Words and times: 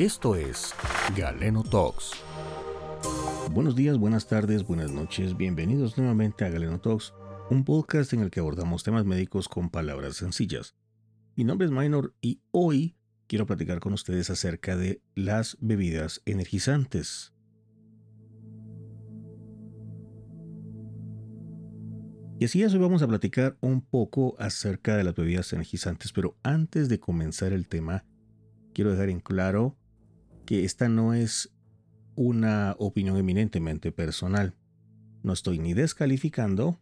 Esto 0.00 0.36
es 0.36 0.76
Galeno 1.16 1.64
Talks. 1.64 2.12
Buenos 3.50 3.74
días, 3.74 3.98
buenas 3.98 4.28
tardes, 4.28 4.62
buenas 4.62 4.92
noches. 4.92 5.36
Bienvenidos 5.36 5.98
nuevamente 5.98 6.44
a 6.44 6.50
Galeno 6.50 6.80
Talks, 6.80 7.12
un 7.50 7.64
podcast 7.64 8.12
en 8.12 8.20
el 8.20 8.30
que 8.30 8.38
abordamos 8.38 8.84
temas 8.84 9.04
médicos 9.04 9.48
con 9.48 9.70
palabras 9.70 10.14
sencillas. 10.14 10.76
Mi 11.34 11.42
nombre 11.42 11.66
es 11.66 11.72
Minor 11.72 12.14
y 12.20 12.40
hoy 12.52 12.96
quiero 13.26 13.44
platicar 13.46 13.80
con 13.80 13.92
ustedes 13.92 14.30
acerca 14.30 14.76
de 14.76 15.02
las 15.16 15.58
bebidas 15.60 16.22
energizantes. 16.26 17.34
Y 22.38 22.44
así 22.44 22.62
es, 22.62 22.72
hoy 22.72 22.78
vamos 22.78 23.02
a 23.02 23.08
platicar 23.08 23.58
un 23.60 23.80
poco 23.80 24.36
acerca 24.38 24.96
de 24.96 25.02
las 25.02 25.16
bebidas 25.16 25.52
energizantes, 25.52 26.12
pero 26.12 26.38
antes 26.44 26.88
de 26.88 27.00
comenzar 27.00 27.52
el 27.52 27.66
tema, 27.66 28.04
quiero 28.72 28.92
dejar 28.92 29.08
en 29.08 29.18
claro 29.18 29.76
que 30.48 30.64
esta 30.64 30.88
no 30.88 31.12
es 31.12 31.50
una 32.14 32.74
opinión 32.78 33.18
eminentemente 33.18 33.92
personal. 33.92 34.54
No 35.22 35.34
estoy 35.34 35.58
ni 35.58 35.74
descalificando 35.74 36.80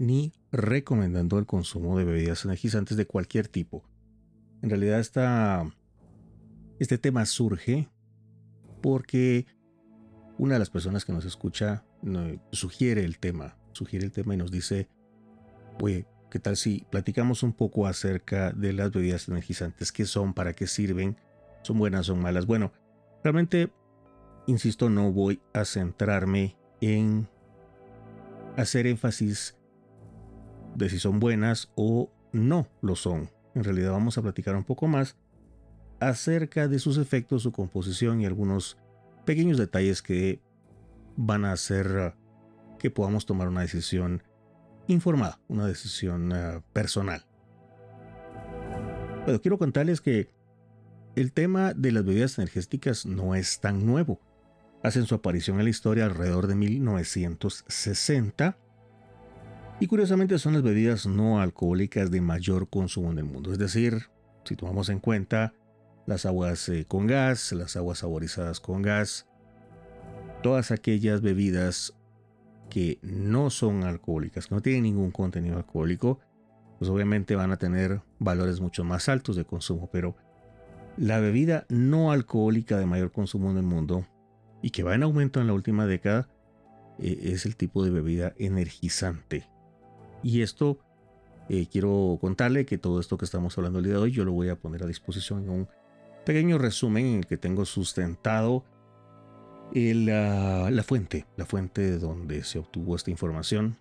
ni 0.00 0.32
recomendando 0.50 1.38
el 1.38 1.46
consumo 1.46 1.96
de 1.96 2.02
bebidas 2.02 2.44
energizantes 2.44 2.96
de 2.96 3.06
cualquier 3.06 3.46
tipo. 3.46 3.84
En 4.62 4.70
realidad 4.70 4.98
este 6.80 6.98
tema 6.98 7.24
surge 7.24 7.88
porque 8.82 9.46
una 10.36 10.54
de 10.54 10.58
las 10.58 10.70
personas 10.70 11.04
que 11.04 11.12
nos 11.12 11.24
escucha 11.24 11.84
sugiere 12.50 13.04
el 13.04 13.20
tema, 13.20 13.56
sugiere 13.70 14.04
el 14.04 14.10
tema 14.10 14.34
y 14.34 14.38
nos 14.38 14.50
dice, 14.50 14.88
oye, 15.80 16.08
¿qué 16.32 16.40
tal 16.40 16.56
si 16.56 16.84
platicamos 16.90 17.44
un 17.44 17.52
poco 17.52 17.86
acerca 17.86 18.50
de 18.50 18.72
las 18.72 18.90
bebidas 18.90 19.28
energizantes? 19.28 19.92
¿Qué 19.92 20.04
son? 20.04 20.34
¿Para 20.34 20.52
qué 20.52 20.66
sirven? 20.66 21.16
¿Son 21.62 21.78
buenas? 21.78 22.06
¿Son 22.06 22.20
malas? 22.20 22.46
Bueno, 22.46 22.72
realmente, 23.22 23.72
insisto, 24.46 24.90
no 24.90 25.12
voy 25.12 25.40
a 25.52 25.64
centrarme 25.64 26.56
en 26.80 27.28
hacer 28.56 28.86
énfasis 28.86 29.56
de 30.74 30.88
si 30.88 30.98
son 30.98 31.20
buenas 31.20 31.70
o 31.76 32.10
no 32.32 32.68
lo 32.80 32.96
son. 32.96 33.30
En 33.54 33.64
realidad 33.64 33.92
vamos 33.92 34.18
a 34.18 34.22
platicar 34.22 34.56
un 34.56 34.64
poco 34.64 34.88
más 34.88 35.16
acerca 36.00 36.66
de 36.66 36.78
sus 36.78 36.98
efectos, 36.98 37.42
su 37.42 37.52
composición 37.52 38.20
y 38.20 38.26
algunos 38.26 38.76
pequeños 39.24 39.58
detalles 39.58 40.02
que 40.02 40.40
van 41.16 41.44
a 41.44 41.52
hacer 41.52 42.14
que 42.78 42.90
podamos 42.90 43.26
tomar 43.26 43.48
una 43.48 43.60
decisión 43.60 44.22
informada, 44.88 45.38
una 45.46 45.66
decisión 45.66 46.32
eh, 46.32 46.60
personal. 46.72 47.24
Pero 49.24 49.40
quiero 49.40 49.58
contarles 49.58 50.00
que 50.00 50.34
el 51.16 51.32
tema 51.32 51.74
de 51.74 51.92
las 51.92 52.04
bebidas 52.04 52.38
energéticas 52.38 53.06
no 53.06 53.34
es 53.34 53.60
tan 53.60 53.86
nuevo. 53.86 54.20
Hacen 54.82 55.06
su 55.06 55.14
aparición 55.14 55.58
en 55.58 55.64
la 55.64 55.70
historia 55.70 56.06
alrededor 56.06 56.46
de 56.46 56.54
1960 56.54 58.56
y 59.78 59.86
curiosamente 59.86 60.38
son 60.38 60.54
las 60.54 60.62
bebidas 60.62 61.06
no 61.06 61.40
alcohólicas 61.40 62.10
de 62.10 62.20
mayor 62.20 62.68
consumo 62.68 63.12
en 63.12 63.18
el 63.18 63.24
mundo. 63.24 63.52
Es 63.52 63.58
decir, 63.58 64.08
si 64.44 64.56
tomamos 64.56 64.88
en 64.88 65.00
cuenta 65.00 65.54
las 66.06 66.26
aguas 66.26 66.68
eh, 66.68 66.84
con 66.86 67.06
gas, 67.06 67.52
las 67.52 67.76
aguas 67.76 67.98
saborizadas 67.98 68.60
con 68.60 68.82
gas, 68.82 69.26
todas 70.42 70.70
aquellas 70.70 71.20
bebidas 71.20 71.94
que 72.70 72.98
no 73.02 73.50
son 73.50 73.84
alcohólicas, 73.84 74.46
que 74.46 74.54
no 74.54 74.62
tienen 74.62 74.84
ningún 74.84 75.10
contenido 75.10 75.58
alcohólico, 75.58 76.20
pues 76.78 76.90
obviamente 76.90 77.36
van 77.36 77.52
a 77.52 77.58
tener 77.58 78.00
valores 78.18 78.60
mucho 78.60 78.82
más 78.82 79.08
altos 79.08 79.36
de 79.36 79.44
consumo. 79.44 79.88
Pero 79.92 80.16
la 80.96 81.20
bebida 81.20 81.66
no 81.68 82.12
alcohólica 82.12 82.78
de 82.78 82.86
mayor 82.86 83.12
consumo 83.12 83.50
en 83.50 83.56
el 83.56 83.62
mundo 83.62 84.06
y 84.62 84.70
que 84.70 84.82
va 84.82 84.94
en 84.94 85.02
aumento 85.02 85.40
en 85.40 85.46
la 85.46 85.52
última 85.52 85.86
década 85.86 86.28
eh, 86.98 87.18
es 87.24 87.46
el 87.46 87.56
tipo 87.56 87.84
de 87.84 87.90
bebida 87.90 88.34
energizante. 88.38 89.48
Y 90.22 90.42
esto 90.42 90.78
eh, 91.48 91.66
quiero 91.70 92.18
contarle 92.20 92.66
que 92.66 92.78
todo 92.78 93.00
esto 93.00 93.18
que 93.18 93.24
estamos 93.24 93.56
hablando 93.58 93.78
el 93.78 93.86
día 93.86 93.94
de 93.94 94.00
hoy 94.00 94.12
yo 94.12 94.24
lo 94.24 94.32
voy 94.32 94.48
a 94.48 94.56
poner 94.56 94.82
a 94.84 94.86
disposición 94.86 95.42
en 95.44 95.50
un 95.50 95.68
pequeño 96.24 96.58
resumen 96.58 97.06
en 97.06 97.18
el 97.18 97.26
que 97.26 97.36
tengo 97.36 97.64
sustentado 97.64 98.64
la, 99.74 100.84
fuente, 100.86 101.26
la 101.36 101.46
fuente 101.46 101.82
de 101.82 101.98
donde 101.98 102.44
se 102.44 102.58
obtuvo 102.58 102.94
esta 102.94 103.10
información, 103.10 103.76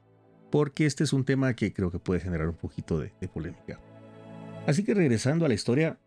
porque 0.50 0.86
este 0.86 1.04
es 1.04 1.14
un 1.14 1.26
tema 1.26 1.54
que 1.54 1.74
creo 1.74 1.92
que 1.92 2.00
puede 2.00 2.20
generar 2.20 2.48
un 2.48 2.56
poquito 2.56 3.00
de, 3.00 3.12
polémica. 3.34 3.80
Así 4.68 4.84
que 4.84 4.94
regresando 4.94 5.46
a 5.46 5.48
la 5.48 5.54
historia, 5.54 6.00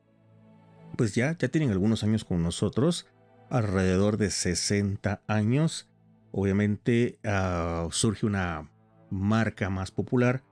pues 0.97 1.15
ya, 1.15 1.37
ya 1.39 1.49
tienen 1.49 1.71
algunos 1.71 2.03
años 2.05 2.25
con 2.25 2.43
nosotros, 2.43 3.07
alrededor 3.51 4.17
de 4.17 4.31
60 4.31 5.23
años. 5.27 5.89
Obviamente 6.33 7.19
ah, 7.25 7.89
surge 7.91 8.27
una 8.27 8.71
marca 9.11 9.71
más 9.71 9.91
popular, 9.91 10.43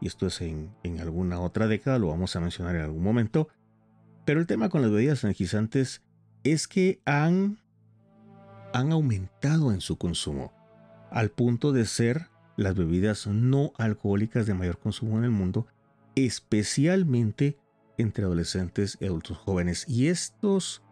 y 0.00 0.06
esto 0.06 0.26
es 0.26 0.40
en, 0.40 0.74
en, 0.82 1.00
alguna 1.00 1.40
otra 1.40 1.68
década, 1.68 1.98
lo 1.98 2.08
vamos 2.08 2.34
a 2.34 2.40
mencionar 2.40 2.74
en 2.76 2.82
algún 2.82 3.02
momento. 3.02 3.48
Pero 4.24 4.40
el 4.40 4.46
tema 4.46 4.68
con 4.68 4.82
las 4.82 4.90
bebidas 4.90 5.24
energizantes 5.24 6.02
es 6.44 6.68
que 6.68 7.00
han 7.04 7.62
han 8.72 8.92
aumentado 8.92 9.72
en 9.72 9.80
su 9.80 9.96
consumo, 9.98 10.52
al 11.10 11.30
punto 11.30 11.72
de 11.72 11.84
ser 11.84 12.28
las 12.56 12.74
bebidas 12.74 13.26
no 13.26 13.72
alcohólicas 13.76 14.46
de 14.46 14.54
mayor 14.54 14.78
consumo 14.78 15.18
en 15.18 15.24
el 15.24 15.30
mundo, 15.30 15.66
especialmente 16.14 17.58
entre 17.98 18.24
adolescentes 18.24 18.98
y 19.00 19.06
adultos 19.06 19.38
jóvenes. 19.38 19.84
Y 19.88 20.08
estos 20.08 20.82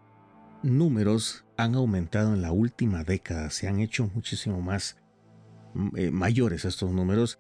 números 0.63 1.45
han 1.57 1.75
aumentado 1.75 2.35
en 2.35 2.43
la 2.43 2.53
última 2.53 3.05
década, 3.05 3.51
se 3.51 3.69
han 3.69 3.81
hecho 3.81 4.11
muchísimo 4.15 4.61
más 4.61 4.97
mm, 5.75 5.89
eh, 5.97 6.11
mayores 6.11 6.65
estos 6.65 6.91
números 6.93 7.39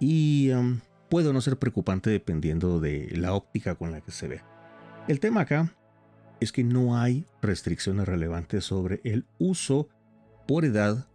y 0.00 0.50
um, 0.52 0.80
puede 1.08 1.32
no 1.32 1.40
ser 1.40 1.58
preocupante 1.58 2.10
dependiendo 2.10 2.80
de 2.80 3.08
la 3.16 3.34
óptica 3.34 3.74
con 3.74 3.92
la 3.92 4.00
que 4.00 4.12
se 4.12 4.28
ve. 4.28 4.42
El 5.08 5.20
tema 5.20 5.42
acá 5.42 5.72
es 6.40 6.52
que 6.52 6.64
no 6.64 6.96
hay 6.96 7.26
restricciones 7.40 8.06
relevantes 8.06 8.64
sobre 8.64 9.00
el 9.04 9.26
uso 9.38 9.88
por 10.46 10.64
edad 10.64 11.06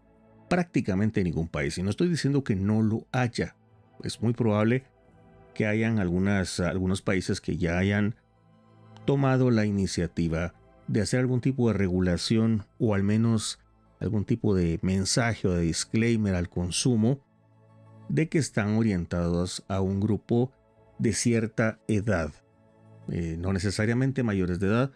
prácticamente 0.49 1.19
en 1.19 1.25
ningún 1.25 1.47
país. 1.47 1.77
Y 1.77 1.83
no 1.83 1.89
estoy 1.89 2.07
diciendo 2.07 2.43
que 2.43 2.55
no 2.55 2.81
lo 2.81 3.07
haya. 3.11 3.55
Es 4.03 4.21
muy 4.21 4.33
probable 4.33 4.85
que 5.57 5.65
hayan 5.65 5.97
algunos 5.97 7.01
países 7.01 7.41
que 7.41 7.57
ya 7.57 7.79
hayan 7.79 8.13
tomado 9.05 9.49
la 9.49 9.65
iniciativa 9.65 10.53
de 10.87 11.01
hacer 11.01 11.19
algún 11.19 11.41
tipo 11.41 11.67
de 11.67 11.73
regulación 11.73 12.67
o 12.77 12.93
al 12.93 13.01
menos 13.01 13.57
algún 13.99 14.23
tipo 14.23 14.53
de 14.53 14.77
mensaje 14.83 15.47
o 15.47 15.53
de 15.53 15.63
disclaimer 15.63 16.35
al 16.35 16.47
consumo 16.47 17.21
de 18.07 18.29
que 18.29 18.37
están 18.37 18.75
orientados 18.77 19.65
a 19.67 19.81
un 19.81 19.99
grupo 19.99 20.51
de 20.99 21.13
cierta 21.13 21.79
edad. 21.87 22.31
Eh, 23.11 23.35
no 23.39 23.51
necesariamente 23.51 24.21
mayores 24.21 24.59
de 24.59 24.67
edad, 24.67 24.91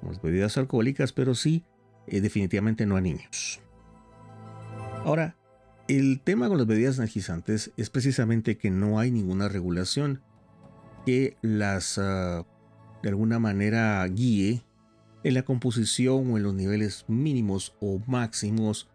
las 0.00 0.22
bebidas 0.22 0.56
alcohólicas, 0.56 1.12
pero 1.12 1.34
sí 1.34 1.62
eh, 2.06 2.22
definitivamente 2.22 2.86
no 2.86 2.96
a 2.96 3.02
niños. 3.02 3.60
Ahora, 5.04 5.36
el 5.90 6.20
tema 6.20 6.48
con 6.48 6.56
las 6.56 6.68
bebidas 6.68 6.98
energizantes 6.98 7.72
es 7.76 7.90
precisamente 7.90 8.56
que 8.56 8.70
no 8.70 9.00
hay 9.00 9.10
ninguna 9.10 9.48
regulación 9.48 10.22
que 11.04 11.36
las 11.42 11.98
ah, 11.98 12.46
de 13.02 13.08
alguna 13.08 13.40
manera 13.40 14.06
guíe 14.06 14.62
en 15.24 15.34
la 15.34 15.42
composición 15.42 16.30
o 16.30 16.36
en 16.36 16.44
los 16.44 16.54
niveles 16.54 17.06
mínimos 17.08 17.74
o 17.80 18.00
máximos 18.06 18.88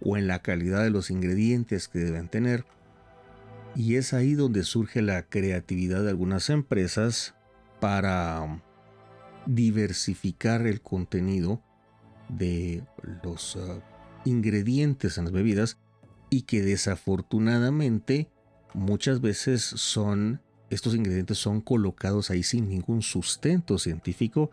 o 0.00 0.16
en 0.16 0.26
la 0.26 0.40
calidad 0.40 0.82
de 0.82 0.88
los 0.88 1.10
ingredientes 1.10 1.86
que 1.86 1.98
deben 1.98 2.28
tener. 2.28 2.64
Y 3.76 3.96
es 3.96 4.14
ahí 4.14 4.32
donde 4.32 4.62
surge 4.62 5.02
la 5.02 5.24
creatividad 5.24 6.02
de 6.02 6.08
algunas 6.08 6.48
empresas 6.48 7.34
para 7.78 8.62
diversificar 9.44 10.66
el 10.66 10.80
contenido 10.80 11.62
de 12.30 12.84
los 13.22 13.56
ah, 13.56 13.82
ingredientes 14.24 15.18
en 15.18 15.24
las 15.24 15.32
bebidas 15.34 15.76
y 16.30 16.42
que 16.42 16.62
desafortunadamente 16.62 18.28
muchas 18.74 19.20
veces 19.20 19.62
son 19.62 20.40
estos 20.70 20.94
ingredientes 20.94 21.38
son 21.38 21.60
colocados 21.60 22.30
ahí 22.30 22.42
sin 22.42 22.68
ningún 22.68 23.02
sustento 23.02 23.78
científico 23.78 24.50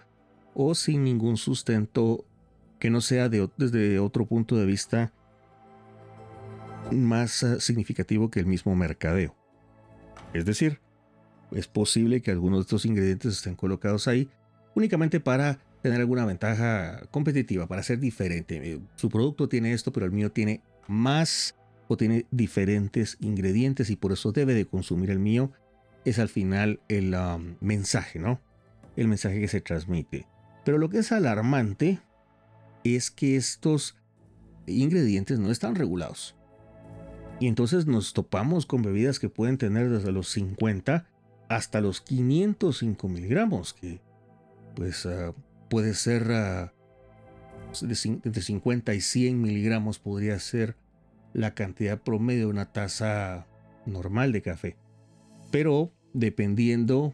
o 0.53 0.73
sin 0.73 1.03
ningún 1.03 1.37
sustento 1.37 2.25
que 2.79 2.89
no 2.89 3.01
sea 3.01 3.29
desde 3.29 3.99
otro 3.99 4.25
punto 4.25 4.55
de 4.55 4.65
vista 4.65 5.11
más 6.91 7.43
ah, 7.43 7.59
significativo 7.59 8.29
que 8.29 8.39
el 8.39 8.45
mismo 8.45 8.75
mercadeo. 8.75 9.35
Es 10.33 10.45
decir, 10.45 10.79
es 11.51 11.67
posible 11.67 12.21
que 12.21 12.31
algunos 12.31 12.59
de 12.59 12.61
estos 12.63 12.85
ingredientes 12.85 13.33
estén 13.33 13.55
colocados 13.55 14.07
ahí 14.07 14.29
únicamente 14.75 15.19
para 15.19 15.59
tener 15.81 15.99
alguna 15.99 16.25
ventaja 16.25 17.01
competitiva, 17.11 17.67
para 17.67 17.83
ser 17.83 17.99
diferente. 17.99 18.73
Eh, 18.73 18.79
su 18.95 19.09
producto 19.09 19.47
tiene 19.47 19.73
esto, 19.73 19.91
pero 19.91 20.05
el 20.05 20.11
mío 20.11 20.31
tiene 20.31 20.61
más 20.87 21.55
o 21.87 21.97
tiene 21.97 22.25
diferentes 22.31 23.17
ingredientes 23.19 23.89
y 23.89 23.95
por 23.95 24.11
eso 24.11 24.31
debe 24.31 24.53
de 24.53 24.65
consumir 24.65 25.11
el 25.11 25.19
mío. 25.19 25.51
Es 26.03 26.19
al 26.19 26.29
final 26.29 26.79
el 26.87 27.15
um, 27.15 27.55
mensaje, 27.61 28.19
¿no? 28.19 28.39
El 28.95 29.07
mensaje 29.07 29.39
que 29.39 29.47
se 29.47 29.61
transmite. 29.61 30.27
Pero 30.63 30.77
lo 30.77 30.89
que 30.89 30.99
es 30.99 31.11
alarmante 31.11 31.99
es 32.83 33.11
que 33.11 33.35
estos 33.35 33.97
ingredientes 34.67 35.39
no 35.39 35.51
están 35.51 35.75
regulados. 35.75 36.35
Y 37.39 37.47
entonces 37.47 37.85
nos 37.85 38.13
topamos 38.13 38.65
con 38.65 38.81
bebidas 38.81 39.19
que 39.19 39.29
pueden 39.29 39.57
tener 39.57 39.89
desde 39.89 40.11
los 40.11 40.29
50 40.29 41.07
hasta 41.49 41.81
los 41.81 42.01
505 42.01 43.07
miligramos, 43.07 43.73
que 43.73 43.99
pues 44.75 45.05
ah, 45.05 45.33
puede 45.69 45.93
ser 45.93 46.23
uh, 46.29 46.69
entre 47.83 48.41
50 48.41 48.93
y 48.93 49.01
100 49.01 49.41
miligramos 49.41 49.99
podría 49.99 50.39
ser 50.39 50.77
la 51.35 51.53
cantidad 51.53 52.01
promedio 52.01 52.45
de 52.45 52.51
una 52.51 52.71
taza 52.71 53.45
normal 53.85 54.31
de 54.31 54.41
café. 54.41 54.77
Pero 55.51 55.91
dependiendo 56.13 57.13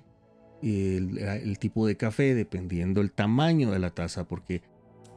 el, 0.62 1.57
tipo 1.57 1.88
de 1.88 1.97
café, 1.97 2.35
dependiendo 2.35 3.01
el 3.01 3.12
tamaño 3.12 3.71
de 3.71 3.79
la 3.79 3.89
taza, 3.89 4.27
porque 4.27 4.62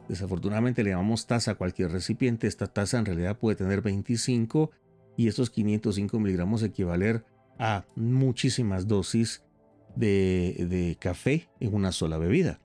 desafortunadamente 0.09 0.83
le 0.83 0.89
llamamos 0.89 1.27
taza 1.27 1.51
a 1.51 1.55
cualquier 1.55 1.91
recipiente, 1.91 2.47
esta 2.47 2.65
taza 2.65 2.97
en 2.97 3.05
realidad 3.05 3.37
puede 3.37 3.55
tener 3.55 3.83
25 3.83 4.71
y 5.17 5.27
estos 5.27 5.51
505 5.51 6.19
miligramos 6.19 6.63
equivaler 6.63 7.25
a 7.59 7.85
muchísimas 7.95 8.87
dosis 8.87 9.43
de, 9.95 10.65
de 10.67 10.97
café 10.99 11.47
en 11.59 11.75
una 11.75 11.91
sola 11.91 12.17
bebida. 12.17 12.59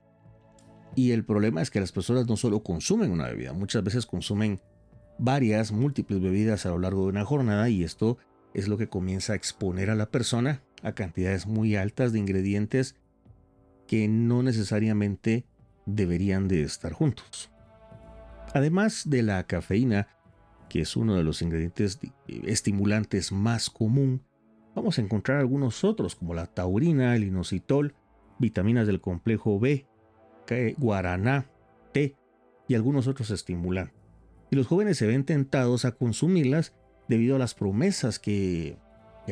Y 0.95 1.11
el 1.11 1.23
problema 1.23 1.61
es 1.61 1.69
que 1.69 1.79
las 1.79 1.91
personas 1.91 2.27
no 2.27 2.35
solo 2.35 2.63
consumen 2.63 3.11
una 3.11 3.27
bebida, 3.27 3.53
muchas 3.53 3.83
veces 3.83 4.07
consumen 4.07 4.59
varias, 5.17 5.71
múltiples 5.71 6.21
bebidas 6.21 6.65
a 6.65 6.69
lo 6.69 6.79
largo 6.79 7.03
de 7.03 7.09
una 7.09 7.25
jornada 7.25 7.69
y 7.69 7.83
esto 7.83 8.17
es 8.53 8.67
lo 8.67 8.77
que 8.77 8.89
comienza 8.89 9.33
a 9.33 9.35
exponer 9.35 9.89
a 9.89 9.95
la 9.95 10.09
persona 10.09 10.63
a 10.83 10.93
cantidades 10.93 11.47
muy 11.47 11.75
altas 11.75 12.11
de 12.11 12.19
ingredientes 12.19 12.95
que 13.87 14.07
no 14.07 14.43
necesariamente 14.43 15.45
deberían 15.85 16.47
de 16.47 16.63
estar 16.63 16.93
juntos. 16.93 17.51
Además 18.53 19.09
de 19.09 19.23
la 19.23 19.43
cafeína, 19.45 20.07
que 20.69 20.81
es 20.81 20.95
uno 20.95 21.15
de 21.15 21.23
los 21.23 21.41
ingredientes 21.41 21.99
estimulantes 22.27 23.31
más 23.31 23.69
común, 23.69 24.23
vamos 24.75 24.97
a 24.97 25.01
encontrar 25.01 25.39
algunos 25.39 25.83
otros 25.83 26.15
como 26.15 26.33
la 26.33 26.47
taurina, 26.47 27.15
el 27.15 27.25
inositol, 27.25 27.95
vitaminas 28.39 28.87
del 28.87 29.01
complejo 29.01 29.59
B, 29.59 29.85
guaraná, 30.77 31.49
té 31.93 32.15
y 32.67 32.75
algunos 32.75 33.07
otros 33.07 33.31
estimulantes. 33.31 34.00
Y 34.51 34.57
los 34.57 34.67
jóvenes 34.67 34.97
se 34.97 35.07
ven 35.07 35.23
tentados 35.23 35.85
a 35.85 35.93
consumirlas 35.93 36.73
debido 37.07 37.37
a 37.37 37.39
las 37.39 37.55
promesas 37.55 38.19
que, 38.19 38.77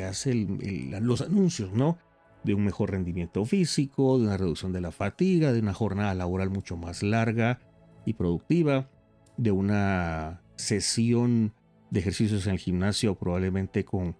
hacen 0.01 0.60
los 1.01 1.19
anuncios, 1.19 1.74
¿no? 1.74 1.98
De 2.45 2.54
un 2.54 2.63
mejor 2.63 2.92
rendimiento 2.92 3.44
físico, 3.44 4.18
de 4.18 4.27
una 4.27 4.38
reducción 4.38 4.71
de 4.71 4.80
la 4.80 4.92
fatiga, 4.92 5.51
de 5.51 5.60
una 5.60 5.74
jornada 5.74 6.16
laboral 6.16 6.50
mucho 6.50 6.77
más 6.77 7.04
larga 7.04 7.60
y 8.06 8.13
productiva, 8.13 8.89
de 9.36 9.51
una 9.51 10.42
sesión 10.56 11.54
de 11.89 12.00
ejercicios 12.00 12.48
en 12.48 12.54
el 12.54 12.60
gimnasio 12.60 13.16
probablemente 13.16 13.83
con, 13.83 14.16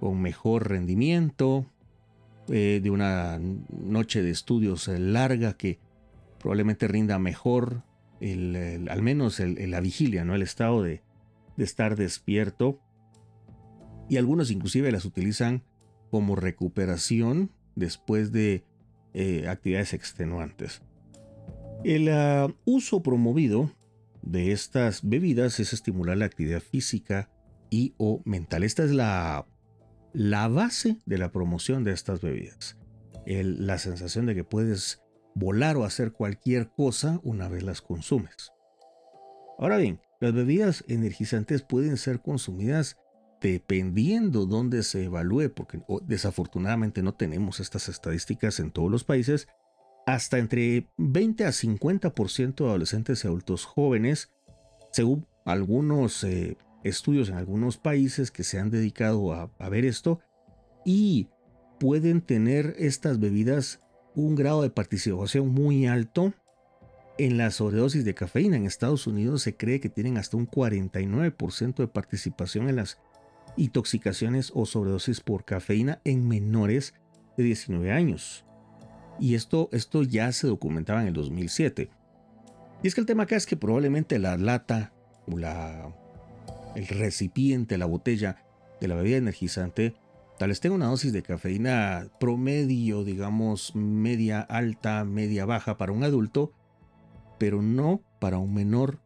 mejor 0.00 0.70
rendimiento, 0.70 1.66
eh, 2.48 2.80
de 2.82 2.90
una 2.90 3.38
noche 3.68 4.22
de 4.22 4.30
estudios 4.30 4.88
larga 4.88 5.52
que 5.52 5.78
probablemente 6.38 6.88
rinda 6.88 7.18
mejor, 7.18 7.82
al 8.20 9.02
menos 9.02 9.40
la 9.40 9.80
vigilia, 9.80 10.24
¿no? 10.24 10.34
el 10.34 10.42
estado 10.42 10.82
de, 10.82 11.02
estar 11.56 11.96
despierto. 11.96 12.80
Y 14.08 14.16
algunos 14.16 14.50
inclusive 14.50 14.90
las 14.92 15.04
utilizan 15.04 15.62
como 16.10 16.34
recuperación 16.34 17.52
después 17.76 18.32
de 18.32 18.64
eh, 19.14 19.46
actividades 19.48 19.92
extenuantes. 19.92 20.82
El 21.84 22.08
ah, 22.08 22.48
uso 22.64 23.02
promovido 23.02 23.70
de 24.22 24.52
estas 24.52 25.08
bebidas 25.08 25.60
es 25.60 25.72
estimular 25.72 26.16
la 26.16 26.26
actividad 26.26 26.60
física 26.60 27.30
y 27.70 27.94
o 27.98 28.22
mental. 28.24 28.64
Esta 28.64 28.84
es 28.84 28.90
la, 28.90 29.46
la 30.12 30.48
base 30.48 30.98
de 31.06 31.18
la 31.18 31.30
promoción 31.30 31.84
de 31.84 31.92
estas 31.92 32.20
bebidas. 32.20 32.76
la 33.26 33.78
sensación 33.78 34.26
de 34.26 34.34
que 34.34 34.44
puedes 34.44 35.02
volar 35.34 35.76
o 35.76 35.84
hacer 35.84 36.12
cualquier 36.12 36.70
cosa 36.70 37.20
una 37.22 37.48
vez 37.48 37.62
las 37.62 37.80
consumes. 37.82 38.52
Ahora 39.58 39.76
bien, 39.76 40.00
las 40.20 40.32
bebidas 40.32 40.84
energizantes 40.88 41.62
pueden 41.62 41.96
ser 41.96 42.20
consumidas 42.20 42.96
dependiendo 43.40 44.46
dónde 44.46 44.82
se 44.82 45.04
evalúe, 45.04 45.52
porque 45.54 45.80
desafortunadamente 46.06 47.02
no 47.02 47.14
tenemos 47.14 47.60
estas 47.60 47.88
estadísticas 47.88 48.60
en 48.60 48.70
todos 48.70 48.90
los 48.90 49.04
países, 49.04 49.48
hasta 50.06 50.38
entre 50.38 50.88
20 50.98 51.44
a 51.44 51.50
50% 51.50 52.54
de 52.56 52.64
adolescentes 52.68 53.24
y 53.24 53.28
adultos 53.28 53.64
jóvenes, 53.64 54.30
según 54.92 55.26
algunos 55.44 56.22
eh, 56.24 56.58
estudios 56.84 57.28
en 57.30 57.36
algunos 57.36 57.78
países 57.78 58.30
que 58.30 58.44
se 58.44 58.58
han 58.58 58.70
dedicado 58.70 59.32
a 59.32 59.68
ver 59.70 59.84
esto, 59.84 60.20
y 60.84 61.28
pueden 61.78 62.20
tener 62.20 62.74
estas 62.78 63.20
bebidas 63.20 63.80
un 64.14 64.34
grado 64.34 64.62
de 64.62 64.70
participación 64.70 65.48
muy 65.48 65.86
alto 65.86 66.32
en 67.18 67.36
la 67.36 67.50
sobredosis 67.50 68.04
de 68.04 68.14
cafeína. 68.14 68.56
En 68.56 68.66
Estados 68.66 69.06
Unidos 69.06 69.42
se 69.42 69.56
cree 69.56 69.80
que 69.80 69.88
tienen 69.88 70.16
hasta 70.16 70.36
un 70.36 70.48
49% 70.48 71.76
de 71.76 71.88
participación 71.88 72.68
en 72.68 72.76
las 72.76 72.98
intoxicaciones 73.56 74.52
o 74.54 74.66
sobredosis 74.66 75.20
por 75.20 75.44
cafeína 75.44 76.00
en 76.04 76.26
menores 76.26 76.94
de 77.36 77.44
19 77.44 77.92
años. 77.92 78.44
Y 79.18 79.34
esto, 79.34 79.68
esto 79.72 80.02
ya 80.02 80.32
se 80.32 80.46
documentaba 80.46 81.02
en 81.02 81.08
el 81.08 81.14
2007. 81.14 81.90
Y 82.82 82.86
es 82.86 82.94
que 82.94 83.02
el 83.02 83.06
tema 83.06 83.24
acá 83.24 83.36
es 83.36 83.46
que 83.46 83.56
probablemente 83.56 84.18
la 84.18 84.38
lata, 84.38 84.92
la, 85.26 85.94
el 86.74 86.86
recipiente, 86.86 87.76
la 87.76 87.86
botella 87.86 88.44
de 88.80 88.88
la 88.88 88.94
bebida 88.94 89.18
energizante 89.18 89.94
Tal 90.40 90.48
vez 90.48 90.60
tenga 90.60 90.74
una 90.74 90.86
dosis 90.86 91.12
de 91.12 91.22
cafeína 91.22 92.08
promedio, 92.18 93.04
digamos, 93.04 93.76
media 93.76 94.40
alta, 94.40 95.04
media 95.04 95.44
baja 95.44 95.76
para 95.76 95.92
un 95.92 96.02
adulto, 96.02 96.54
pero 97.38 97.60
no 97.60 98.00
para 98.20 98.38
un 98.38 98.54
menor 98.54 99.00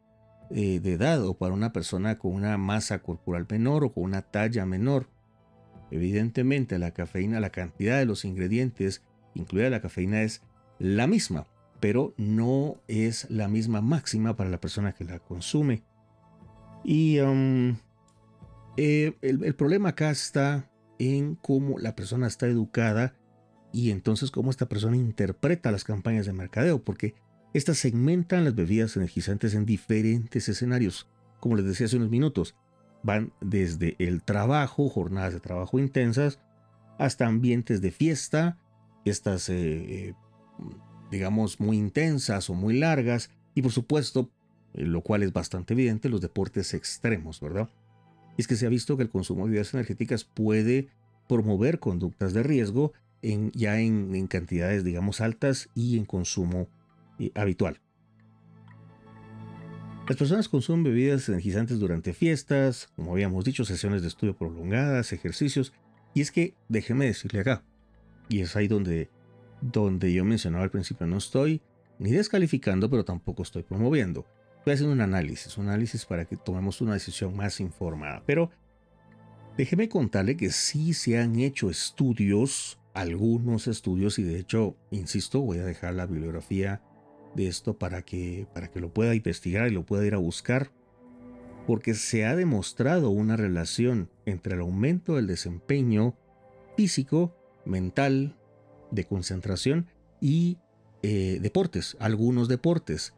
eh, 0.50 0.78
de 0.78 0.92
edad 0.92 1.26
o 1.26 1.36
para 1.36 1.52
una 1.52 1.72
persona 1.72 2.20
con 2.20 2.34
una 2.34 2.56
masa 2.56 3.00
corporal 3.00 3.48
menor 3.50 3.82
o 3.82 3.92
con 3.92 4.04
una 4.04 4.22
talla 4.22 4.64
menor. 4.64 5.08
Evidentemente 5.90 6.78
la 6.78 6.92
cafeína, 6.92 7.40
la 7.40 7.50
cantidad 7.50 7.98
de 7.98 8.06
los 8.06 8.24
ingredientes, 8.24 9.02
incluida 9.34 9.70
la 9.70 9.82
cafeína, 9.82 10.22
es 10.22 10.40
la 10.78 11.08
misma, 11.08 11.48
pero 11.80 12.14
no 12.16 12.76
es 12.86 13.28
la 13.28 13.48
misma 13.48 13.80
máxima 13.80 14.36
para 14.36 14.50
la 14.50 14.60
persona 14.60 14.92
que 14.92 15.02
la 15.02 15.18
consume. 15.18 15.82
Y 16.84 17.16
eh, 18.76 19.16
el 19.20 19.54
problema 19.56 19.88
acá 19.88 20.12
está 20.12 20.70
en 20.98 21.34
cómo 21.34 21.78
la 21.78 21.94
persona 21.94 22.26
está 22.26 22.46
educada 22.46 23.14
y 23.72 23.90
entonces 23.90 24.30
cómo 24.30 24.50
esta 24.50 24.68
persona 24.68 24.96
interpreta 24.96 25.72
las 25.72 25.84
campañas 25.84 26.26
de 26.26 26.32
mercadeo, 26.32 26.84
porque 26.84 27.14
estas 27.54 27.78
segmentan 27.78 28.44
las 28.44 28.54
bebidas 28.54 28.96
energizantes 28.96 29.54
en 29.54 29.66
diferentes 29.66 30.48
escenarios. 30.48 31.08
Como 31.40 31.56
les 31.56 31.66
decía 31.66 31.86
hace 31.86 31.96
unos 31.96 32.10
minutos, 32.10 32.54
van 33.02 33.32
desde 33.40 33.96
el 33.98 34.22
trabajo, 34.22 34.88
jornadas 34.88 35.34
de 35.34 35.40
trabajo 35.40 35.78
intensas, 35.78 36.40
hasta 36.98 37.26
ambientes 37.26 37.80
de 37.80 37.90
fiesta, 37.90 38.58
estas, 39.04 39.48
eh, 39.48 39.54
eh, 39.56 40.14
digamos, 41.10 41.60
muy 41.60 41.76
intensas 41.76 42.48
o 42.50 42.54
muy 42.54 42.78
largas, 42.78 43.30
y 43.54 43.62
por 43.62 43.72
supuesto, 43.72 44.30
eh, 44.72 44.84
lo 44.84 45.02
cual 45.02 45.22
es 45.22 45.32
bastante 45.32 45.74
evidente, 45.74 46.08
los 46.08 46.20
deportes 46.20 46.74
extremos, 46.74 47.40
¿verdad? 47.40 47.68
Es 48.36 48.46
que 48.46 48.56
se 48.56 48.66
ha 48.66 48.70
visto 48.70 48.96
que 48.96 49.02
el 49.02 49.10
consumo 49.10 49.44
de 49.44 49.50
bebidas 49.50 49.74
energéticas 49.74 50.24
puede 50.24 50.88
promover 51.28 51.78
conductas 51.78 52.32
de 52.32 52.42
riesgo 52.42 52.92
ya 53.54 53.80
en, 53.80 54.26
cantidades, 54.26 54.84
digamos, 54.84 55.20
altas 55.20 55.70
y 55.74 55.96
en 55.96 56.04
consumo 56.04 56.68
eh, 57.18 57.30
habitual. 57.34 57.80
Las 60.06 60.18
personas 60.18 60.50
consumen 60.50 60.84
bebidas 60.84 61.28
energizantes 61.30 61.78
durante 61.78 62.12
fiestas, 62.12 62.88
como 62.94 63.12
habíamos 63.12 63.44
dicho, 63.44 63.64
sesiones 63.64 64.02
de 64.02 64.08
estudio 64.08 64.36
prolongadas, 64.36 65.14
ejercicios, 65.14 65.72
y 66.12 66.20
es 66.20 66.30
que 66.30 66.54
déjeme 66.68 67.06
decirle 67.06 67.40
acá, 67.40 67.64
y 68.28 68.40
es 68.40 68.54
ahí 68.56 68.68
donde, 68.68 69.08
donde 69.62 70.12
yo 70.12 70.24
mencionaba 70.26 70.64
al 70.64 70.70
principio, 70.70 71.06
no 71.06 71.16
estoy 71.16 71.62
ni 71.98 72.10
descalificando, 72.10 72.90
pero 72.90 73.06
tampoco 73.06 73.42
estoy 73.42 73.62
promoviendo. 73.62 74.26
Estoy 74.64 74.72
haciendo 74.72 74.94
un 74.94 75.02
análisis, 75.02 75.58
un 75.58 75.68
análisis 75.68 76.06
para 76.06 76.24
que 76.24 76.38
tomemos 76.38 76.80
una 76.80 76.94
decisión 76.94 77.36
más 77.36 77.60
informada. 77.60 78.22
Pero 78.24 78.48
déjeme 79.58 79.90
contarle 79.90 80.38
que 80.38 80.48
sí 80.48 80.94
se 80.94 81.18
han 81.18 81.38
hecho 81.38 81.68
estudios, 81.68 82.78
algunos 82.94 83.66
estudios, 83.66 84.18
y 84.18 84.22
de 84.22 84.38
hecho, 84.38 84.74
insisto, 84.90 85.42
voy 85.42 85.58
a 85.58 85.66
dejar 85.66 85.92
la 85.92 86.06
bibliografía 86.06 86.80
de 87.36 87.46
esto 87.46 87.76
para 87.76 88.00
que, 88.06 88.46
para 88.54 88.70
que 88.70 88.80
lo 88.80 88.90
pueda 88.90 89.14
investigar 89.14 89.68
y 89.68 89.74
lo 89.74 89.84
pueda 89.84 90.06
ir 90.06 90.14
a 90.14 90.18
buscar, 90.18 90.70
porque 91.66 91.92
se 91.92 92.24
ha 92.24 92.34
demostrado 92.34 93.10
una 93.10 93.36
relación 93.36 94.08
entre 94.24 94.54
el 94.54 94.62
aumento 94.62 95.16
del 95.16 95.26
desempeño 95.26 96.16
físico, 96.74 97.36
mental, 97.66 98.34
de 98.90 99.04
concentración 99.04 99.88
y 100.22 100.56
eh, 101.02 101.38
deportes, 101.42 101.98
algunos 102.00 102.48
deportes. 102.48 103.12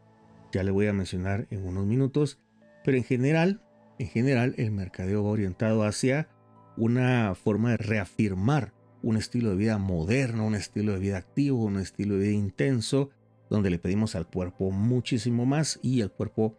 Ya 0.57 0.63
le 0.63 0.71
voy 0.71 0.87
a 0.87 0.95
mencionar 0.95 1.47
en 1.51 1.67
unos 1.67 1.85
minutos, 1.85 2.39
pero 2.83 2.97
en 2.97 3.05
general, 3.05 3.61
en 3.99 4.09
general 4.09 4.55
el 4.57 4.71
mercadeo 4.71 5.23
va 5.23 5.29
orientado 5.29 5.85
hacia 5.85 6.31
una 6.79 7.35
forma 7.35 7.73
de 7.73 7.77
reafirmar 7.77 8.73
un 9.03 9.19
estilo 9.19 9.51
de 9.51 9.57
vida 9.57 9.77
moderno, 9.77 10.47
un 10.47 10.55
estilo 10.55 10.95
de 10.95 10.99
vida 10.99 11.19
activo, 11.19 11.63
un 11.63 11.79
estilo 11.79 12.15
de 12.15 12.29
vida 12.29 12.33
intenso, 12.33 13.11
donde 13.51 13.69
le 13.69 13.79
pedimos 13.79 14.17
al 14.17 14.27
cuerpo 14.29 14.71
muchísimo 14.71 15.45
más 15.45 15.79
y 15.83 16.01
el 16.01 16.11
cuerpo 16.11 16.57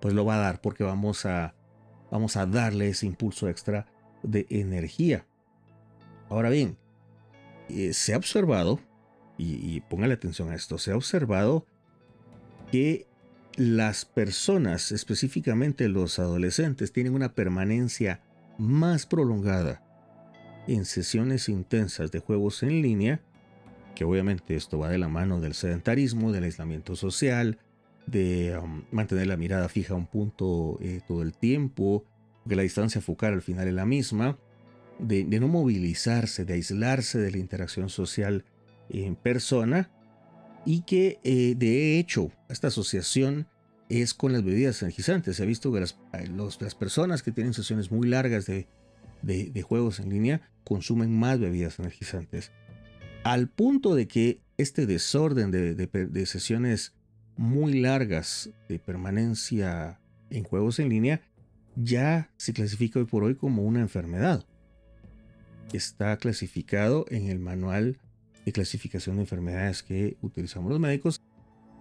pues 0.00 0.14
lo 0.14 0.24
va 0.24 0.36
a 0.36 0.40
dar 0.40 0.62
porque 0.62 0.82
vamos 0.82 1.26
a, 1.26 1.54
vamos 2.10 2.38
a 2.38 2.46
darle 2.46 2.88
ese 2.88 3.04
impulso 3.04 3.50
extra 3.50 3.84
de 4.22 4.46
energía. 4.48 5.26
Ahora 6.30 6.48
bien, 6.48 6.78
eh, 7.68 7.92
se 7.92 8.14
ha 8.14 8.16
observado, 8.16 8.80
y, 9.36 9.56
y 9.56 9.82
póngale 9.82 10.14
atención 10.14 10.50
a 10.50 10.54
esto, 10.54 10.78
se 10.78 10.92
ha 10.92 10.96
observado 10.96 11.66
que 12.72 13.05
las 13.56 14.04
personas, 14.04 14.92
específicamente 14.92 15.88
los 15.88 16.18
adolescentes, 16.18 16.92
tienen 16.92 17.14
una 17.14 17.34
permanencia 17.34 18.20
más 18.58 19.06
prolongada 19.06 19.82
en 20.66 20.84
sesiones 20.84 21.48
intensas 21.48 22.10
de 22.10 22.20
juegos 22.20 22.62
en 22.62 22.82
línea, 22.82 23.20
que 23.94 24.04
obviamente 24.04 24.56
esto 24.56 24.78
va 24.78 24.90
de 24.90 24.98
la 24.98 25.08
mano 25.08 25.40
del 25.40 25.54
sedentarismo, 25.54 26.32
del 26.32 26.44
aislamiento 26.44 26.96
social, 26.96 27.58
de 28.06 28.56
um, 28.58 28.84
mantener 28.90 29.26
la 29.26 29.36
mirada 29.36 29.68
fija 29.68 29.94
a 29.94 29.96
un 29.96 30.06
punto 30.06 30.78
eh, 30.80 31.00
todo 31.06 31.22
el 31.22 31.32
tiempo, 31.32 32.04
que 32.48 32.56
la 32.56 32.62
distancia 32.62 33.00
focal 33.00 33.34
al 33.34 33.42
final 33.42 33.68
es 33.68 33.74
la 33.74 33.86
misma, 33.86 34.38
de, 34.98 35.24
no 35.24 35.48
movilizarse, 35.48 36.44
de 36.44 36.54
aislarse 36.54 37.18
de 37.18 37.30
la 37.30 37.38
interacción 37.38 37.88
social 37.88 38.44
en 38.88 39.16
persona, 39.16 39.90
y 40.66 40.82
que 40.82 41.20
eh, 41.22 41.54
de 41.56 41.98
hecho 41.98 42.30
esta 42.50 42.68
asociación 42.68 43.46
es 43.88 44.12
con 44.12 44.32
las 44.32 44.44
bebidas 44.44 44.82
energizantes. 44.82 45.36
Se 45.36 45.44
ha 45.44 45.46
visto 45.46 45.72
que 45.72 45.80
las, 45.80 45.96
las 46.60 46.74
personas 46.74 47.22
que 47.22 47.32
tienen 47.32 47.54
sesiones 47.54 47.90
muy 47.90 48.08
largas 48.08 48.46
de, 48.46 48.66
de, 49.22 49.62
juegos 49.62 50.00
en 50.00 50.10
línea 50.10 50.50
consumen 50.64 51.16
más 51.16 51.38
bebidas 51.38 51.78
energizantes. 51.78 52.50
Al 53.22 53.48
punto 53.48 53.94
de 53.94 54.08
que 54.08 54.40
este 54.58 54.86
desorden 54.86 55.52
de, 55.52 55.74
de 55.74 56.26
sesiones 56.26 56.94
muy 57.36 57.80
largas 57.80 58.50
de 58.68 58.78
permanencia 58.78 60.00
en 60.30 60.42
juegos 60.42 60.80
en 60.80 60.88
línea 60.88 61.22
ya 61.76 62.30
se 62.38 62.52
clasifica 62.52 62.98
hoy 62.98 63.04
por 63.04 63.22
hoy 63.22 63.36
como 63.36 63.62
una 63.62 63.80
enfermedad. 63.80 64.44
Está 65.72 66.16
clasificado 66.16 67.04
en 67.08 67.28
el 67.28 67.38
manual 67.38 67.98
de 68.46 68.52
clasificación 68.52 69.16
de 69.16 69.22
enfermedades 69.22 69.82
que 69.82 70.16
utilizamos 70.22 70.70
los 70.70 70.80
médicos 70.80 71.20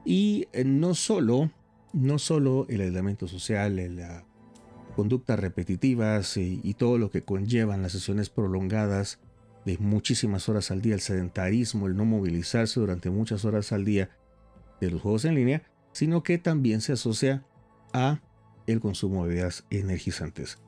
y 0.03 0.47
eh, 0.51 0.65
no 0.65 0.93
solo 0.95 1.51
no 1.93 2.19
solo 2.19 2.65
el 2.67 2.81
aislamiento 2.81 3.25
social, 3.25 3.77
la 3.95 4.25
conductas 4.97 5.39
repetitivas 5.39 6.37
y, 6.37 6.59
y, 6.63 6.73
todo 6.73 6.97
lo 6.97 7.09
que 7.09 7.23
conllevan 7.23 7.81
las 7.81 7.93
sesiones 7.93 8.29
prolongadas 8.29 9.19
de 9.65 9.77
muchísimas 9.77 10.47
horas 10.47 10.71
al 10.71 10.81
día, 10.81 10.95
el 10.95 11.01
sedentarismo, 11.01 11.87
el 11.87 11.95
no 11.95 12.05
movilizarse 12.05 12.79
durante 12.79 13.09
muchas 13.09 13.45
horas 13.45 13.71
al 13.71 13.83
día 13.83 14.09
de 14.79 14.91
los 14.91 15.01
juegos 15.01 15.25
en 15.25 15.35
línea, 15.35 15.63
sino 15.91 16.23
que 16.23 16.37
también 16.37 16.81
se 16.81 16.93
asocia 16.93 17.45
a 17.93 18.21
el 18.67 18.79
consumo 18.79 19.23
de 19.23 19.29
bebidas 19.29 19.65
energizantes. 19.69 20.59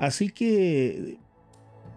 Así 0.00 0.30
que 0.30 1.18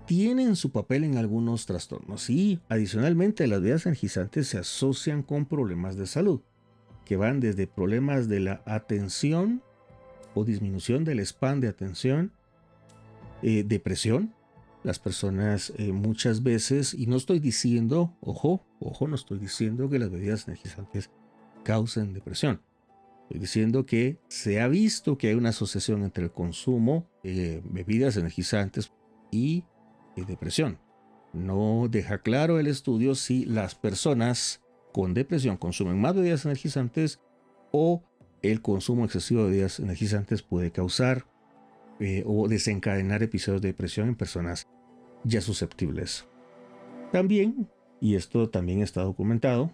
tienen 0.10 0.56
su 0.56 0.72
papel 0.72 1.04
en 1.04 1.18
algunos 1.18 1.68
trastornos 1.68 2.32
y 2.32 2.60
adicionalmente 2.68 3.46
las 3.46 3.62
bebidas 3.62 3.86
energizantes 3.86 4.48
se 4.48 4.58
asocian 4.58 5.22
con 5.22 5.46
problemas 5.46 5.98
de 5.98 6.08
salud 6.08 6.42
que 7.06 7.16
van 7.16 7.39
desde 7.39 7.68
problemas 7.68 8.28
de 8.28 8.39
la 8.39 8.63
atención 8.66 9.62
o 10.34 10.46
disminución 10.46 11.04
del 11.04 11.20
span 11.20 11.60
de 11.60 11.68
atención, 11.68 12.32
eh, 13.44 13.63
depresión. 13.63 14.34
Las 14.82 14.98
personas 14.98 15.74
eh, 15.78 15.92
muchas 15.92 16.42
veces, 16.42 16.96
y 16.96 17.06
no 17.06 17.16
estoy 17.16 17.38
diciendo, 17.38 18.18
ojo, 18.20 18.66
ojo, 18.80 19.08
no 19.08 19.13
estoy 19.13 19.38
diciendo 19.38 19.92
que 19.92 20.00
las 20.00 20.10
bebidas 20.10 20.48
energizantes 20.48 21.12
causen 21.63 22.13
depresión. 22.13 22.62
Estoy 23.25 23.42
diciendo 23.42 23.86
que 23.86 24.18
se 24.28 24.60
ha 24.60 24.68
visto 24.68 25.20
que 25.20 25.28
hay 25.28 25.36
una 25.36 25.50
asociación 25.50 26.04
entre 26.04 26.24
el 26.24 26.32
consumo 26.32 27.08
de 27.22 27.62
bebidas 27.63 28.18
energizantes 28.18 28.92
y 29.30 29.66
depresión. 30.26 30.80
No 31.34 31.88
deja 31.90 32.20
claro 32.20 32.60
el 32.60 32.68
estudio 32.68 33.16
si 33.16 33.46
las 33.46 33.76
personas 33.76 34.62
con 34.92 35.14
depresión 35.14 35.58
consumen 35.58 36.00
más 36.00 36.16
bebidas 36.16 36.46
energizantes 36.46 37.20
o 37.72 38.04
el 38.42 38.62
consumo 38.62 39.06
excesivo 39.06 39.44
de 39.44 39.50
bebidas 39.50 39.80
energizantes 39.80 40.42
puede 40.42 40.72
causar 40.72 41.26
eh, 42.00 42.24
o 42.26 42.48
desencadenar 42.48 43.22
episodios 43.22 43.62
de 43.62 43.70
depresión 43.70 44.08
en 44.08 44.16
personas 44.16 44.68
ya 45.24 45.42
susceptibles. 45.42 46.26
También, 47.12 47.70
y 48.00 48.16
esto 48.16 48.50
también 48.50 48.82
está 48.82 49.02
documentado, 49.02 49.72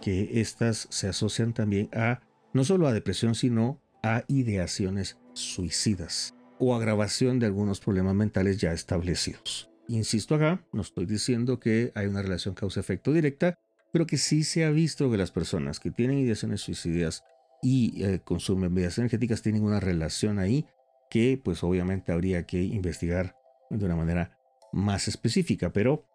que 0.00 0.40
estas 0.40 0.86
se 0.90 1.08
asocian 1.08 1.52
también 1.52 1.88
a 1.92 2.20
no 2.52 2.64
solo 2.64 2.86
a 2.86 2.92
depresión, 2.92 3.34
sino 3.34 3.80
a 4.02 4.24
ideaciones 4.28 5.18
suicidas 5.32 6.34
o 6.64 6.74
agravación 6.74 7.38
de 7.38 7.46
algunos 7.46 7.80
problemas 7.80 8.14
mentales 8.14 8.58
ya 8.58 8.72
establecidos. 8.72 9.70
Insisto 9.86 10.34
acá, 10.34 10.64
no 10.72 10.80
estoy 10.80 11.04
diciendo 11.04 11.60
que 11.60 11.92
hay 11.94 12.06
una 12.06 12.22
relación 12.22 12.54
causa-efecto 12.54 13.12
directa, 13.12 13.58
pero 13.92 14.06
que 14.06 14.16
sí 14.16 14.44
se 14.44 14.64
ha 14.64 14.70
visto 14.70 15.10
que 15.10 15.18
las 15.18 15.30
personas 15.30 15.78
que 15.78 15.90
tienen 15.90 16.18
ideaciones 16.18 16.62
suicidas 16.62 17.22
y 17.62 18.02
eh, 18.02 18.20
consumen 18.24 18.74
bebidas 18.74 18.96
energéticas 18.98 19.42
tienen 19.42 19.62
una 19.62 19.78
relación 19.78 20.38
ahí 20.38 20.66
que 21.10 21.38
pues 21.42 21.62
obviamente 21.62 22.12
habría 22.12 22.46
que 22.46 22.62
investigar 22.62 23.36
de 23.68 23.84
una 23.84 23.96
manera 23.96 24.38
más 24.72 25.06
específica, 25.06 25.72
pero 25.72 26.06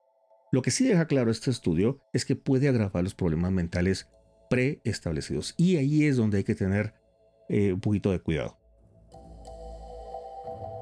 lo 0.52 0.64
que 0.64 0.72
sí 0.72 0.88
deja 0.88 1.06
claro 1.06 1.30
este 1.30 1.52
estudio 1.52 2.00
es 2.12 2.26
que 2.26 2.36
puede 2.36 2.70
agravar 2.70 3.04
los 3.04 3.14
problemas 3.14 3.52
mentales 3.52 4.10
preestablecidos 4.50 5.54
y 5.58 5.78
ahí 5.78 6.06
es 6.06 6.18
donde 6.18 6.40
hay 6.40 6.44
que 6.44 6.56
tener 6.56 6.96
eh, 7.50 7.74
un 7.74 7.82
poquito 7.82 8.12
de 8.12 8.20
cuidado. 8.20 8.59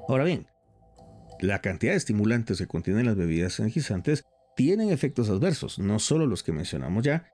Ahora 0.07 0.23
bien, 0.23 0.47
la 1.39 1.61
cantidad 1.61 1.91
de 1.91 1.97
estimulantes 1.97 2.57
que 2.57 2.67
contienen 2.67 3.05
las 3.05 3.15
bebidas 3.15 3.59
energizantes 3.59 4.25
tienen 4.55 4.89
efectos 4.89 5.29
adversos, 5.29 5.79
no 5.79 5.99
solo 5.99 6.25
los 6.25 6.43
que 6.43 6.51
mencionamos 6.51 7.03
ya, 7.03 7.29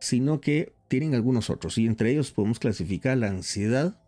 sino 0.00 0.40
que 0.40 0.74
tienen 0.88 1.14
algunos 1.14 1.50
otros, 1.50 1.78
y 1.78 1.86
entre 1.86 2.10
ellos 2.10 2.32
podemos 2.32 2.58
clasificar 2.58 3.16
la 3.18 3.28
ansiedad, 3.28 4.00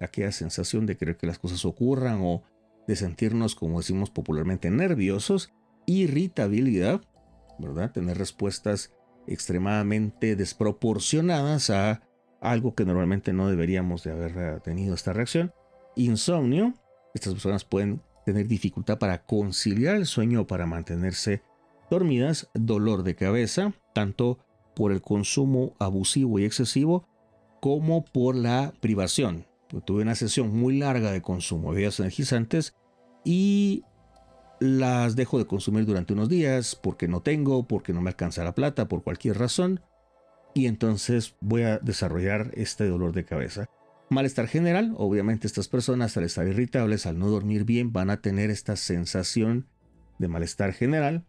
aquella 0.00 0.32
sensación 0.32 0.86
de 0.86 0.96
querer 0.96 1.16
que 1.16 1.26
las 1.26 1.38
cosas 1.38 1.64
ocurran 1.64 2.20
o 2.22 2.42
de 2.86 2.96
sentirnos, 2.96 3.54
como 3.54 3.78
decimos 3.78 4.10
popularmente, 4.10 4.70
nerviosos, 4.70 5.52
irritabilidad, 5.86 7.02
¿verdad? 7.58 7.92
Tener 7.92 8.16
respuestas 8.16 8.94
extremadamente 9.26 10.36
desproporcionadas 10.36 11.70
a 11.70 12.02
algo 12.40 12.74
que 12.74 12.84
normalmente 12.84 13.32
no 13.32 13.48
deberíamos 13.48 14.04
de 14.04 14.12
haber 14.12 14.60
tenido 14.60 14.94
esta 14.94 15.12
reacción. 15.12 15.52
Insomnio, 15.96 16.74
estas 17.18 17.34
personas 17.34 17.64
pueden 17.64 18.00
tener 18.24 18.46
dificultad 18.46 18.98
para 18.98 19.24
conciliar 19.24 19.96
el 19.96 20.06
sueño 20.06 20.42
o 20.42 20.46
para 20.46 20.66
mantenerse 20.66 21.42
dormidas, 21.90 22.50
dolor 22.54 23.02
de 23.02 23.14
cabeza, 23.14 23.72
tanto 23.94 24.38
por 24.74 24.92
el 24.92 25.00
consumo 25.00 25.74
abusivo 25.78 26.38
y 26.38 26.44
excesivo 26.44 27.06
como 27.60 28.04
por 28.04 28.36
la 28.36 28.72
privación. 28.80 29.46
Pues 29.68 29.84
tuve 29.84 30.02
una 30.02 30.14
sesión 30.14 30.56
muy 30.56 30.78
larga 30.78 31.10
de 31.10 31.22
consumo 31.22 31.70
de 31.70 31.76
bebidas 31.76 32.00
energizantes 32.00 32.74
y 33.24 33.84
las 34.60 35.16
dejo 35.16 35.38
de 35.38 35.46
consumir 35.46 35.86
durante 35.86 36.12
unos 36.12 36.28
días 36.28 36.74
porque 36.76 37.08
no 37.08 37.22
tengo, 37.22 37.66
porque 37.66 37.92
no 37.92 38.00
me 38.00 38.10
alcanza 38.10 38.44
la 38.44 38.54
plata, 38.54 38.88
por 38.88 39.02
cualquier 39.02 39.38
razón. 39.38 39.80
Y 40.54 40.66
entonces 40.66 41.36
voy 41.40 41.62
a 41.62 41.78
desarrollar 41.78 42.50
este 42.54 42.86
dolor 42.88 43.12
de 43.12 43.24
cabeza. 43.24 43.68
Malestar 44.10 44.48
general, 44.48 44.94
obviamente 44.96 45.46
estas 45.46 45.68
personas 45.68 46.16
al 46.16 46.24
estar 46.24 46.46
irritables, 46.46 47.06
al 47.06 47.18
no 47.18 47.28
dormir 47.28 47.64
bien, 47.64 47.92
van 47.92 48.10
a 48.10 48.20
tener 48.22 48.50
esta 48.50 48.76
sensación 48.76 49.68
de 50.18 50.28
malestar 50.28 50.72
general 50.72 51.26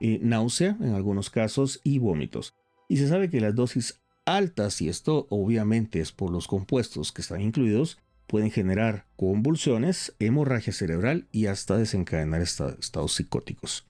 náusea 0.00 0.76
en 0.80 0.94
algunos 0.94 1.30
casos 1.30 1.80
y 1.84 1.98
vómitos. 1.98 2.54
Y 2.88 2.96
se 2.96 3.08
sabe 3.08 3.30
que 3.30 3.40
las 3.40 3.54
dosis 3.54 4.02
altas, 4.24 4.80
y 4.82 4.88
esto 4.88 5.26
obviamente 5.30 6.00
es 6.00 6.12
por 6.12 6.30
los 6.30 6.46
compuestos 6.46 7.12
que 7.12 7.22
están 7.22 7.40
incluidos, 7.40 7.98
pueden 8.26 8.50
generar 8.50 9.06
convulsiones, 9.16 10.14
hemorragia 10.18 10.72
cerebral 10.72 11.28
y 11.32 11.46
hasta 11.46 11.76
desencadenar 11.76 12.40
estados 12.40 13.12
psicóticos. 13.12 13.86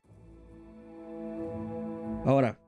Ahora, 2.24 2.58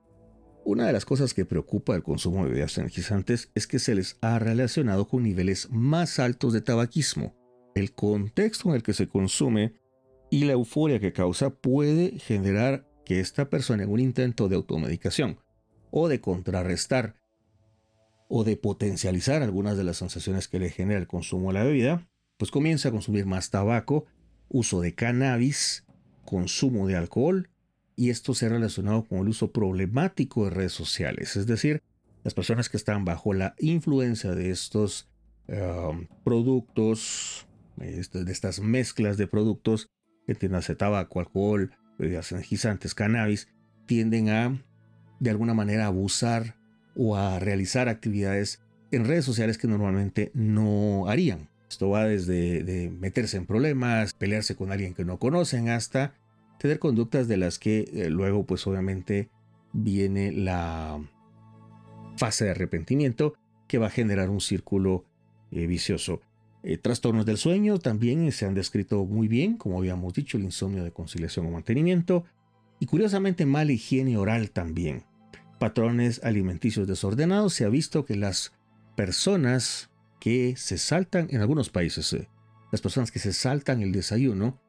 una 0.65 0.87
de 0.87 0.93
las 0.93 1.05
cosas 1.05 1.35
que 1.35 1.45
preocupa 1.45 1.95
el 1.95 2.01
consumo 2.01 2.43
de 2.43 2.49
bebidas 2.49 2.77
energizantes 2.79 3.51
es 3.53 3.67
que 3.67 3.77
se 3.77 3.93
les 3.93 4.17
ha 4.21 4.39
relacionado 4.39 5.07
con 5.07 5.23
niveles 5.23 5.69
más 5.69 6.17
altos 6.17 6.53
de 6.53 6.61
tabaquismo. 6.61 7.35
El 7.75 7.93
contexto 7.93 8.69
en 8.69 8.75
el 8.75 8.83
que 8.83 8.93
se 8.93 9.07
consume 9.07 9.75
y 10.31 10.45
la 10.45 10.53
euforia 10.53 10.99
que 10.99 11.13
causa 11.13 11.51
puede 11.51 12.17
generar 12.17 12.89
que 13.05 13.19
esta 13.19 13.49
persona 13.49 13.83
en 13.83 13.91
un 13.91 13.99
intento 13.99 14.49
de 14.49 14.55
automedicación 14.55 15.39
o 15.91 16.07
de 16.07 16.19
contrarrestar 16.19 17.15
o 18.27 18.43
de 18.43 18.57
potencializar 18.57 19.43
algunas 19.43 19.77
de 19.77 19.83
las 19.83 19.97
sensaciones 19.97 20.47
que 20.47 20.57
le 20.57 20.71
genera 20.71 20.99
el 20.99 21.07
consumo 21.07 21.49
de 21.49 21.59
la 21.59 21.63
bebida, 21.63 22.09
pues 22.37 22.49
comienza 22.49 22.89
a 22.89 22.91
consumir 22.91 23.27
más 23.27 23.51
tabaco, 23.51 24.05
uso 24.49 24.81
de 24.81 24.95
cannabis, 24.95 25.85
consumo 26.25 26.87
de 26.87 26.95
alcohol, 26.95 27.51
y 27.95 28.09
esto 28.09 28.33
se 28.33 28.45
ha 28.45 28.49
relacionado 28.49 29.03
con 29.03 29.19
el 29.19 29.29
uso 29.29 29.51
problemático 29.51 30.45
de 30.45 30.51
redes 30.51 30.73
sociales, 30.73 31.35
es 31.35 31.47
decir, 31.47 31.81
las 32.23 32.33
personas 32.33 32.69
que 32.69 32.77
están 32.77 33.05
bajo 33.05 33.33
la 33.33 33.55
influencia 33.59 34.31
de 34.31 34.49
estos 34.49 35.07
um, 35.47 36.07
productos, 36.23 37.47
este, 37.79 38.23
de 38.23 38.31
estas 38.31 38.59
mezclas 38.59 39.17
de 39.17 39.27
productos, 39.27 39.89
entiéndase 40.27 40.75
tabaco, 40.75 41.19
alcohol, 41.19 41.71
bebidas 41.99 42.31
energizantes, 42.31 42.95
cannabis, 42.95 43.47
tienden 43.85 44.29
a, 44.29 44.59
de 45.19 45.29
alguna 45.29 45.53
manera, 45.53 45.85
abusar 45.85 46.57
o 46.95 47.15
a 47.15 47.39
realizar 47.39 47.89
actividades 47.89 48.63
en 48.91 49.05
redes 49.05 49.25
sociales 49.25 49.57
que 49.57 49.67
normalmente 49.67 50.31
no 50.33 51.07
harían. 51.07 51.49
Esto 51.69 51.89
va 51.89 52.05
desde 52.05 52.63
de 52.63 52.89
meterse 52.89 53.37
en 53.37 53.45
problemas, 53.45 54.13
pelearse 54.13 54.55
con 54.55 54.71
alguien 54.71 54.93
que 54.93 55.05
no 55.05 55.19
conocen, 55.19 55.69
hasta 55.69 56.15
tener 56.57 56.79
conductas 56.79 57.27
de 57.27 57.37
las 57.37 57.59
que 57.59 57.89
eh, 57.93 58.09
luego 58.09 58.45
pues 58.45 58.65
obviamente 58.67 59.29
viene 59.73 60.31
la 60.31 61.01
fase 62.17 62.45
de 62.45 62.51
arrepentimiento 62.51 63.33
que 63.67 63.77
va 63.77 63.87
a 63.87 63.91
generar 63.91 64.29
un 64.29 64.41
círculo 64.41 65.05
eh, 65.51 65.67
vicioso. 65.67 66.21
Eh, 66.63 66.77
trastornos 66.77 67.25
del 67.25 67.37
sueño 67.37 67.77
también 67.79 68.31
se 68.31 68.45
han 68.45 68.55
descrito 68.55 69.05
muy 69.05 69.27
bien, 69.27 69.57
como 69.57 69.77
habíamos 69.77 70.13
dicho, 70.13 70.37
el 70.37 70.43
insomnio 70.43 70.83
de 70.83 70.91
conciliación 70.91 71.45
o 71.45 71.51
mantenimiento, 71.51 72.23
y 72.79 72.87
curiosamente 72.87 73.45
mala 73.45 73.71
higiene 73.71 74.17
oral 74.17 74.51
también 74.51 75.03
patrones 75.57 76.21
alimenticios 76.23 76.87
desordenados, 76.87 77.53
se 77.53 77.65
ha 77.65 77.69
visto 77.69 78.05
que 78.05 78.15
las 78.15 78.53
personas 78.95 79.89
que 80.19 80.55
se 80.57 80.77
saltan, 80.77 81.27
en 81.29 81.41
algunos 81.41 81.69
países, 81.69 82.15
las 82.71 82.81
personas 82.81 83.11
que 83.11 83.19
se 83.19 83.33
saltan 83.33 83.81
el 83.81 83.91
desayuno, 83.91 84.59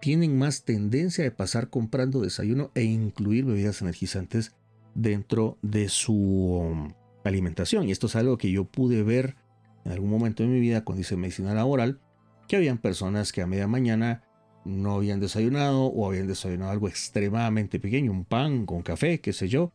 tienen 0.00 0.38
más 0.38 0.64
tendencia 0.64 1.24
de 1.24 1.30
pasar 1.30 1.70
comprando 1.70 2.20
desayuno 2.20 2.70
e 2.74 2.84
incluir 2.84 3.44
bebidas 3.44 3.82
energizantes 3.82 4.54
dentro 4.94 5.58
de 5.62 5.88
su 5.88 6.14
um, 6.14 6.92
alimentación. 7.24 7.88
Y 7.88 7.92
esto 7.92 8.06
es 8.06 8.16
algo 8.16 8.38
que 8.38 8.50
yo 8.50 8.64
pude 8.64 9.02
ver 9.02 9.36
en 9.84 9.92
algún 9.92 10.10
momento 10.10 10.42
de 10.42 10.48
mi 10.48 10.60
vida 10.60 10.84
cuando 10.84 11.02
hice 11.02 11.16
medicina 11.16 11.54
laboral, 11.54 12.00
que 12.48 12.56
habían 12.56 12.78
personas 12.78 13.32
que 13.32 13.42
a 13.42 13.46
media 13.46 13.68
mañana 13.68 14.22
no 14.64 14.94
habían 14.94 15.20
desayunado 15.20 15.84
o 15.84 16.08
habían 16.08 16.26
desayunado 16.26 16.72
algo 16.72 16.88
extremadamente 16.88 17.78
pequeño, 17.78 18.10
un 18.10 18.24
pan 18.24 18.66
con 18.66 18.82
café, 18.82 19.20
qué 19.20 19.32
sé 19.32 19.48
yo, 19.48 19.72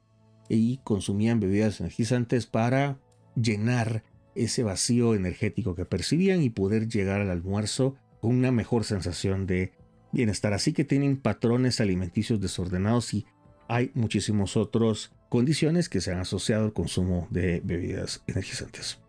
y 0.50 0.80
consumían 0.84 1.40
bebidas 1.40 1.80
energizantes 1.80 2.46
para 2.46 3.00
llenar 3.36 4.04
ese 4.36 4.64
vacío 4.64 5.16
energético 5.16 5.76
que 5.76 5.86
percibían 5.86 6.42
y 6.42 6.50
poder 6.50 6.88
llegar 6.90 7.22
al 7.22 7.30
almuerzo 7.30 7.96
con 8.20 8.36
una 8.36 8.52
mejor 8.52 8.84
sensación 8.84 9.48
de 9.48 9.72
bienestar. 10.12 10.54
Así 10.54 10.74
que 10.74 10.84
tienen 10.84 11.18
patrones 11.18 11.80
alimenticios 11.82 12.40
desordenados 12.40 13.14
y 13.14 13.26
hay 13.68 13.92
muchísimas 13.94 14.58
otras 14.58 15.12
condiciones 15.30 15.88
que 15.88 16.02
se 16.02 16.12
han 16.12 16.20
asociado 16.20 16.66
al 16.66 16.74
consumo 16.74 17.28
de 17.30 17.62
bebidas 17.64 18.24
energizantes. 18.28 19.00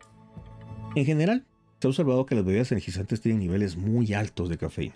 En 0.94 1.04
general, 1.04 1.44
se 1.80 1.88
ha 1.88 1.90
observado 1.90 2.26
que 2.26 2.36
las 2.36 2.44
bebidas 2.44 2.70
energizantes 2.70 3.20
tienen 3.20 3.40
niveles 3.40 3.76
muy 3.76 4.14
altos 4.14 4.48
de 4.48 4.58
cafeína. 4.58 4.94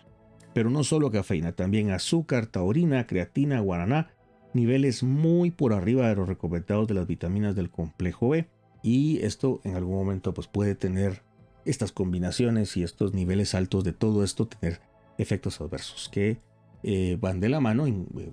Pero 0.55 0.71
no 0.71 0.85
solo 0.85 1.11
cafeína, 1.11 1.53
también 1.53 1.91
azúcar, 1.91 2.47
taurina, 2.47 3.07
creatina, 3.07 3.61
guaraná, 3.61 4.11
niveles 4.55 5.03
muy 5.03 5.51
por 5.51 5.73
arriba 5.73 6.09
de 6.09 6.15
los 6.15 6.29
recomendados 6.29 6.87
de 6.87 6.95
las 6.95 7.07
vitaminas 7.07 7.57
del 7.57 7.71
complejo 7.71 8.29
B. 8.29 8.49
Y 8.83 9.19
esto 9.23 9.61
en 9.65 9.75
algún 9.75 9.97
momento 9.97 10.33
pues 10.33 10.47
puede 10.47 10.75
tener 10.75 11.23
estas 11.65 11.91
combinaciones 11.91 12.77
y 12.77 12.85
estos 12.85 13.15
niveles 13.15 13.55
altos 13.55 13.83
de 13.83 13.93
todo 13.93 14.23
esto 14.23 14.47
tener 14.47 14.81
efectos 15.19 15.61
adversos 15.61 16.09
que 16.09 16.39
eh, 16.83 17.17
van 17.21 17.41
de 17.41 17.49
la 17.49 17.61
mano 17.61 17.87
eh, 17.87 18.33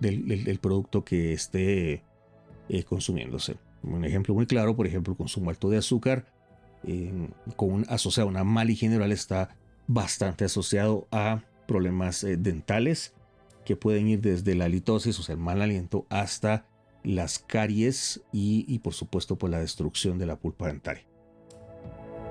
del, 0.00 0.58
producto 0.60 1.04
que 1.04 1.32
esté 1.32 2.02
eh, 2.68 2.84
consumiéndose. 2.84 3.56
Un 3.82 4.04
ejemplo 4.04 4.34
muy 4.34 4.46
claro, 4.46 4.76
por 4.76 4.86
ejemplo, 4.86 5.12
el 5.12 5.16
consumo 5.16 5.50
alto 5.50 5.70
de 5.70 5.78
azúcar 5.78 6.26
con 7.56 7.72
un, 7.72 7.86
asociado 7.88 8.28
a 8.28 8.30
una 8.30 8.44
mala 8.44 8.70
higiene 8.70 8.96
oral 8.96 9.10
está 9.10 9.56
bastante 9.88 10.44
asociado 10.44 11.08
a 11.10 11.42
problemas 11.66 12.24
dentales 12.38 13.12
que 13.64 13.76
pueden 13.76 14.06
ir 14.06 14.20
desde 14.20 14.54
la 14.54 14.68
litosis, 14.68 15.18
o 15.18 15.22
sea, 15.22 15.34
el 15.34 15.40
mal 15.40 15.62
aliento, 15.62 16.06
hasta 16.10 16.66
las 17.02 17.38
caries 17.38 18.22
y, 18.32 18.78
por 18.80 18.94
supuesto 18.94 19.36
por 19.36 19.50
la 19.50 19.60
destrucción 19.60 20.18
de 20.18 20.26
la 20.26 20.36
pulpa 20.36 20.66
dentaria. 20.68 21.04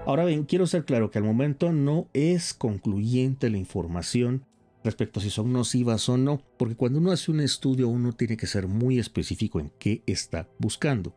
Ahora 0.05 0.23
bien, 0.23 0.43
quiero 0.43 0.67
ser 0.67 0.85
claro 0.85 1.09
que 1.09 1.17
al 1.17 1.23
momento 1.23 1.71
no 1.71 2.07
es 2.13 2.53
concluyente 2.53 3.49
la 3.49 3.57
información 3.57 4.45
respecto 4.83 5.19
a 5.19 5.23
si 5.23 5.31
son 5.31 5.51
nocivas 5.51 6.07
o 6.09 6.17
no, 6.17 6.43
porque 6.57 6.75
cuando 6.75 6.99
uno 6.99 7.11
hace 7.11 7.31
un 7.31 7.39
estudio 7.39 7.87
uno 7.87 8.13
tiene 8.13 8.37
que 8.37 8.45
ser 8.45 8.67
muy 8.67 8.99
específico 8.99 9.59
en 9.59 9.71
qué 9.79 10.03
está 10.05 10.47
buscando. 10.59 11.15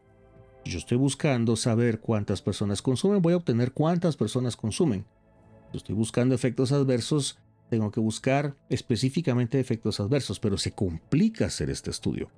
Yo 0.64 0.78
estoy 0.78 0.96
buscando 0.96 1.54
saber 1.56 2.00
cuántas 2.00 2.40
personas 2.40 2.80
consumen, 2.80 3.20
voy 3.20 3.34
a 3.34 3.36
obtener 3.36 3.72
cuántas 3.72 4.16
personas 4.16 4.56
consumen. 4.56 5.04
Yo 5.70 5.76
estoy 5.76 5.94
buscando 5.94 6.34
efectos 6.34 6.72
adversos, 6.72 7.38
tengo 7.68 7.90
que 7.90 8.00
buscar 8.00 8.56
específicamente 8.70 9.60
efectos 9.60 10.00
adversos, 10.00 10.40
pero 10.40 10.56
se 10.56 10.72
complica 10.72 11.44
hacer 11.44 11.68
este 11.68 11.90
estudio, 11.90 12.30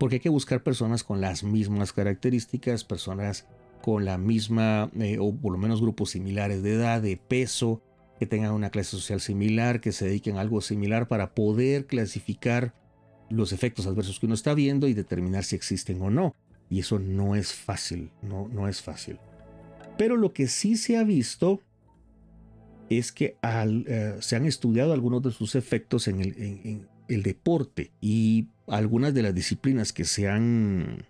porque 0.00 0.16
hay 0.16 0.20
que 0.20 0.28
buscar 0.30 0.64
personas 0.64 1.04
con 1.04 1.20
las 1.20 1.44
mismas 1.44 1.92
características, 1.92 2.82
personas 2.82 3.46
con 3.82 4.06
la 4.06 4.16
misma, 4.16 4.90
eh, 4.98 5.18
o 5.20 5.34
por 5.34 5.52
lo 5.52 5.58
menos 5.58 5.82
grupos 5.82 6.10
similares 6.10 6.62
de 6.62 6.72
edad, 6.72 7.02
de 7.02 7.18
peso, 7.18 7.82
que 8.18 8.26
tengan 8.26 8.52
una 8.52 8.70
clase 8.70 8.92
social 8.92 9.20
similar, 9.20 9.80
que 9.80 9.92
se 9.92 10.06
dediquen 10.06 10.38
a 10.38 10.40
algo 10.40 10.60
similar 10.60 11.08
para 11.08 11.34
poder 11.34 11.86
clasificar 11.86 12.74
los 13.28 13.52
efectos 13.52 13.86
adversos 13.86 14.18
que 14.20 14.26
uno 14.26 14.34
está 14.34 14.54
viendo 14.54 14.88
y 14.88 14.94
determinar 14.94 15.44
si 15.44 15.56
existen 15.56 16.00
o 16.00 16.08
no. 16.08 16.34
Y 16.70 16.80
eso 16.80 16.98
no 16.98 17.34
es 17.34 17.52
fácil, 17.52 18.10
no, 18.22 18.48
no 18.48 18.68
es 18.68 18.80
fácil. 18.80 19.18
Pero 19.98 20.16
lo 20.16 20.32
que 20.32 20.48
sí 20.48 20.76
se 20.76 20.96
ha 20.96 21.04
visto 21.04 21.60
es 22.88 23.12
que 23.12 23.36
eh, 23.42 24.16
se 24.20 24.36
han 24.36 24.46
estudiado 24.46 24.92
algunos 24.92 25.22
de 25.22 25.32
sus 25.32 25.54
efectos 25.54 26.08
en 26.08 26.20
el, 26.20 27.22
deporte 27.22 27.90
y 28.00 28.48
algunas 28.66 29.12
de 29.12 29.22
las 29.22 29.34
disciplinas 29.34 29.92
que 29.92 30.04
se 30.04 30.28
han, 30.28 31.04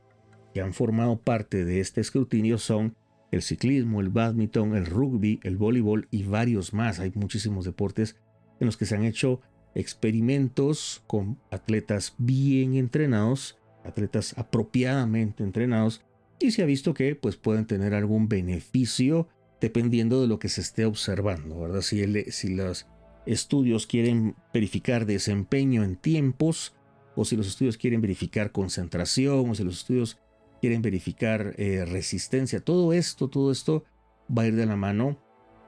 que 0.52 0.60
han 0.60 0.74
formado 0.74 1.20
parte 1.20 1.64
de 1.64 1.80
este 1.80 2.00
escrutinio 2.00 2.58
son 2.58 2.96
el 3.30 3.42
ciclismo, 3.42 4.00
el 4.00 4.10
badminton, 4.10 4.76
el 4.76 4.86
rugby, 4.86 5.40
el 5.42 5.56
voleibol 5.56 6.06
y 6.10 6.24
varios 6.24 6.74
más. 6.74 7.00
Hay 7.00 7.12
muchísimos 7.14 7.64
deportes 7.64 8.16
en 8.60 8.66
los 8.66 8.76
que 8.76 8.84
se 8.84 8.94
han 8.94 9.04
hecho 9.04 9.40
experimentos 9.74 11.02
con 11.06 11.38
atletas 11.50 12.14
bien 12.18 12.74
entrenados, 12.74 13.58
atletas 13.84 14.34
apropiadamente 14.36 15.42
entrenados, 15.42 16.02
y 16.38 16.50
se 16.50 16.62
ha 16.62 16.66
visto 16.66 16.92
que 16.92 17.14
pues, 17.14 17.36
pueden 17.36 17.66
tener 17.66 17.94
algún 17.94 18.28
beneficio 18.28 19.28
dependiendo 19.60 20.20
de 20.20 20.26
lo 20.26 20.38
que 20.38 20.48
se 20.48 20.60
esté 20.60 20.84
observando, 20.84 21.60
¿verdad? 21.60 21.82
Si, 21.82 22.04
si 22.32 22.54
los 22.54 22.86
estudios 23.26 23.86
quieren 23.86 24.34
verificar 24.52 25.06
desempeño 25.06 25.84
en 25.84 25.96
tiempos, 25.96 26.74
o 27.14 27.24
si 27.24 27.36
los 27.36 27.46
estudios 27.46 27.76
quieren 27.76 28.00
verificar 28.00 28.50
concentración, 28.50 29.48
o 29.48 29.54
si 29.54 29.62
los 29.62 29.78
estudios 29.78 30.18
quieren 30.62 30.80
verificar 30.80 31.54
eh, 31.58 31.84
resistencia, 31.84 32.60
todo 32.60 32.92
esto, 32.92 33.28
todo 33.28 33.50
esto 33.50 33.82
va 34.30 34.42
a 34.42 34.46
ir 34.46 34.54
de 34.54 34.64
la 34.64 34.76
mano 34.76 35.18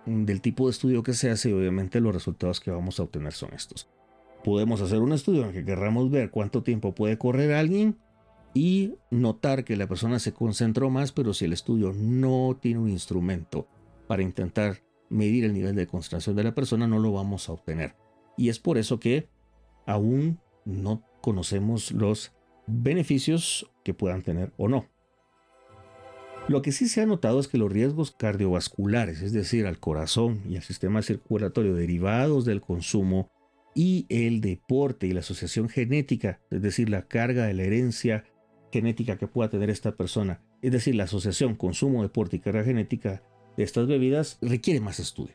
del 0.06 0.40
tipo 0.40 0.66
de 0.66 0.70
estudio 0.70 1.02
que 1.02 1.14
se 1.14 1.30
hace 1.30 1.50
y 1.50 1.52
obviamente 1.52 2.00
los 2.00 2.14
resultados 2.14 2.60
que 2.60 2.70
vamos 2.70 3.00
a 3.00 3.02
obtener 3.02 3.32
son 3.32 3.52
estos. 3.54 3.90
Podemos 4.44 4.80
hacer 4.80 5.00
un 5.00 5.12
estudio 5.12 5.42
en 5.42 5.48
el 5.48 5.52
que 5.52 5.64
querramos 5.64 6.12
ver 6.12 6.30
cuánto 6.30 6.62
tiempo 6.62 6.94
puede 6.94 7.18
correr 7.18 7.54
alguien 7.54 7.98
y 8.54 8.94
notar 9.10 9.64
que 9.64 9.76
la 9.76 9.88
persona 9.88 10.20
se 10.20 10.32
concentró 10.32 10.90
más, 10.90 11.10
pero 11.10 11.34
si 11.34 11.46
el 11.46 11.52
estudio 11.52 11.92
no 11.92 12.56
tiene 12.62 12.78
un 12.78 12.88
instrumento 12.88 13.66
para 14.06 14.22
intentar 14.22 14.84
medir 15.10 15.44
el 15.44 15.54
nivel 15.54 15.74
de 15.74 15.88
concentración 15.88 16.36
de 16.36 16.44
la 16.44 16.54
persona, 16.54 16.86
no 16.86 17.00
lo 17.00 17.10
vamos 17.10 17.48
a 17.48 17.52
obtener. 17.52 17.96
Y 18.36 18.48
es 18.48 18.60
por 18.60 18.78
eso 18.78 19.00
que 19.00 19.28
aún 19.86 20.38
no 20.64 21.02
conocemos 21.20 21.90
los 21.90 22.32
beneficios 22.66 23.70
que 23.84 23.94
puedan 23.94 24.22
tener 24.22 24.52
o 24.56 24.68
no. 24.68 24.88
Lo 26.46 26.60
que 26.60 26.72
sí 26.72 26.88
se 26.88 27.00
ha 27.00 27.06
notado 27.06 27.40
es 27.40 27.48
que 27.48 27.56
los 27.56 27.72
riesgos 27.72 28.10
cardiovasculares, 28.10 29.22
es 29.22 29.32
decir, 29.32 29.66
al 29.66 29.80
corazón 29.80 30.42
y 30.46 30.56
al 30.56 30.62
sistema 30.62 31.00
circulatorio 31.00 31.74
derivados 31.74 32.44
del 32.44 32.60
consumo 32.60 33.30
y 33.74 34.06
el 34.10 34.42
deporte 34.42 35.06
y 35.06 35.12
la 35.12 35.20
asociación 35.20 35.70
genética, 35.70 36.40
es 36.50 36.60
decir, 36.60 36.90
la 36.90 37.06
carga 37.08 37.46
de 37.46 37.54
la 37.54 37.62
herencia 37.62 38.24
genética 38.70 39.16
que 39.16 39.26
pueda 39.26 39.48
tener 39.48 39.70
esta 39.70 39.96
persona, 39.96 40.42
es 40.60 40.70
decir, 40.70 40.94
la 40.94 41.04
asociación 41.04 41.54
consumo, 41.54 42.02
deporte 42.02 42.36
y 42.36 42.40
carga 42.40 42.62
genética, 42.62 43.22
de 43.56 43.62
estas 43.62 43.86
bebidas 43.86 44.38
requiere 44.42 44.80
más 44.80 45.00
estudio. 45.00 45.34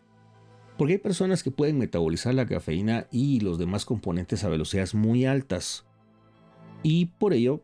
Porque 0.77 0.93
hay 0.93 0.99
personas 0.99 1.43
que 1.43 1.51
pueden 1.51 1.77
metabolizar 1.77 2.33
la 2.33 2.45
cafeína 2.45 3.07
y 3.11 3.39
los 3.39 3.57
demás 3.57 3.83
componentes 3.85 4.43
a 4.43 4.49
velocidades 4.49 4.93
muy 4.93 5.25
altas. 5.25 5.85
Y 6.83 7.07
por 7.07 7.33
ello 7.33 7.61